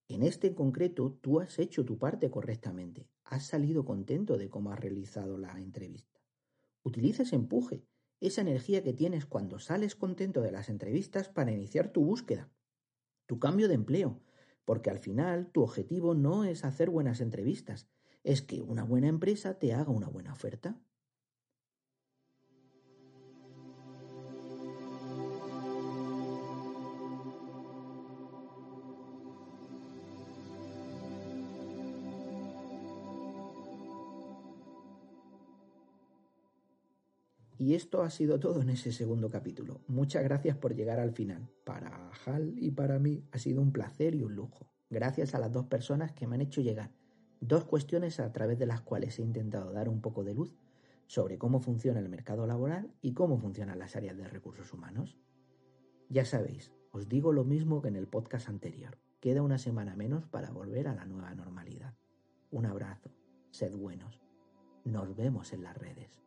en 0.07 0.23
este 0.23 0.47
en 0.47 0.53
concreto, 0.55 1.17
tú 1.21 1.39
has 1.39 1.59
hecho 1.59 1.85
tu 1.85 1.97
parte 1.97 2.29
correctamente, 2.29 3.09
has 3.23 3.47
salido 3.47 3.85
contento 3.85 4.37
de 4.37 4.49
cómo 4.49 4.71
has 4.71 4.79
realizado 4.79 5.37
la 5.37 5.59
entrevista. 5.59 6.21
Utiliza 6.83 7.23
ese 7.23 7.35
empuje 7.35 7.85
esa 8.19 8.41
energía 8.41 8.83
que 8.83 8.93
tienes 8.93 9.25
cuando 9.25 9.59
sales 9.59 9.95
contento 9.95 10.41
de 10.41 10.51
las 10.51 10.69
entrevistas 10.69 11.29
para 11.29 11.51
iniciar 11.51 11.91
tu 11.91 12.03
búsqueda, 12.03 12.49
tu 13.25 13.39
cambio 13.39 13.67
de 13.67 13.75
empleo, 13.75 14.21
porque 14.63 14.89
al 14.89 14.99
final 14.99 15.51
tu 15.51 15.61
objetivo 15.61 16.15
no 16.15 16.43
es 16.43 16.63
hacer 16.65 16.89
buenas 16.89 17.21
entrevistas, 17.21 17.87
es 18.23 18.41
que 18.41 18.61
una 18.61 18.83
buena 18.83 19.07
empresa 19.07 19.59
te 19.59 19.73
haga 19.73 19.91
una 19.91 20.07
buena 20.07 20.33
oferta. 20.33 20.79
Y 37.57 37.73
esto 37.73 38.01
ha 38.01 38.09
sido 38.09 38.39
todo 38.39 38.61
en 38.61 38.69
ese 38.69 38.91
segundo 38.91 39.29
capítulo. 39.29 39.81
Muchas 39.87 40.23
gracias 40.23 40.57
por 40.57 40.75
llegar 40.75 40.99
al 40.99 41.13
final. 41.13 41.49
Para 41.63 42.11
Hal 42.25 42.53
y 42.57 42.71
para 42.71 42.99
mí 42.99 43.23
ha 43.31 43.37
sido 43.37 43.61
un 43.61 43.71
placer 43.71 44.15
y 44.15 44.23
un 44.23 44.35
lujo. 44.35 44.67
Gracias 44.89 45.35
a 45.35 45.39
las 45.39 45.51
dos 45.51 45.65
personas 45.65 46.11
que 46.11 46.27
me 46.27 46.35
han 46.35 46.41
hecho 46.41 46.61
llegar 46.61 46.91
dos 47.47 47.65
cuestiones 47.65 48.19
a 48.19 48.31
través 48.31 48.57
de 48.57 48.65
las 48.65 48.81
cuales 48.81 49.19
he 49.19 49.21
intentado 49.21 49.71
dar 49.71 49.89
un 49.89 50.01
poco 50.01 50.23
de 50.23 50.33
luz 50.33 50.55
sobre 51.07 51.37
cómo 51.37 51.59
funciona 51.59 51.99
el 51.99 52.09
mercado 52.09 52.47
laboral 52.47 52.91
y 53.01 53.13
cómo 53.13 53.37
funcionan 53.37 53.79
las 53.79 53.95
áreas 53.95 54.17
de 54.17 54.27
recursos 54.27 54.73
humanos. 54.73 55.17
Ya 56.09 56.25
sabéis, 56.25 56.71
os 56.91 57.07
digo 57.07 57.31
lo 57.31 57.43
mismo 57.43 57.81
que 57.81 57.89
en 57.89 57.95
el 57.95 58.07
podcast 58.07 58.49
anterior. 58.49 58.97
Queda 59.19 59.41
una 59.41 59.57
semana 59.57 59.95
menos 59.95 60.25
para 60.27 60.51
volver 60.51 60.87
a 60.87 60.95
la 60.95 61.05
nueva 61.05 61.33
normalidad. 61.33 61.95
Un 62.51 62.65
abrazo, 62.65 63.11
sed 63.51 63.75
buenos. 63.75 64.21
Nos 64.83 65.15
vemos 65.15 65.51
en 65.53 65.63
las 65.63 65.77
redes. 65.77 66.24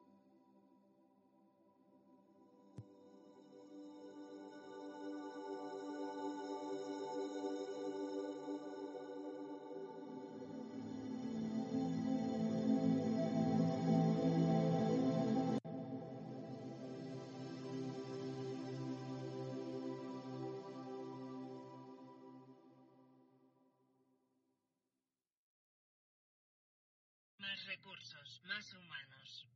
Humanos. 28.79 29.47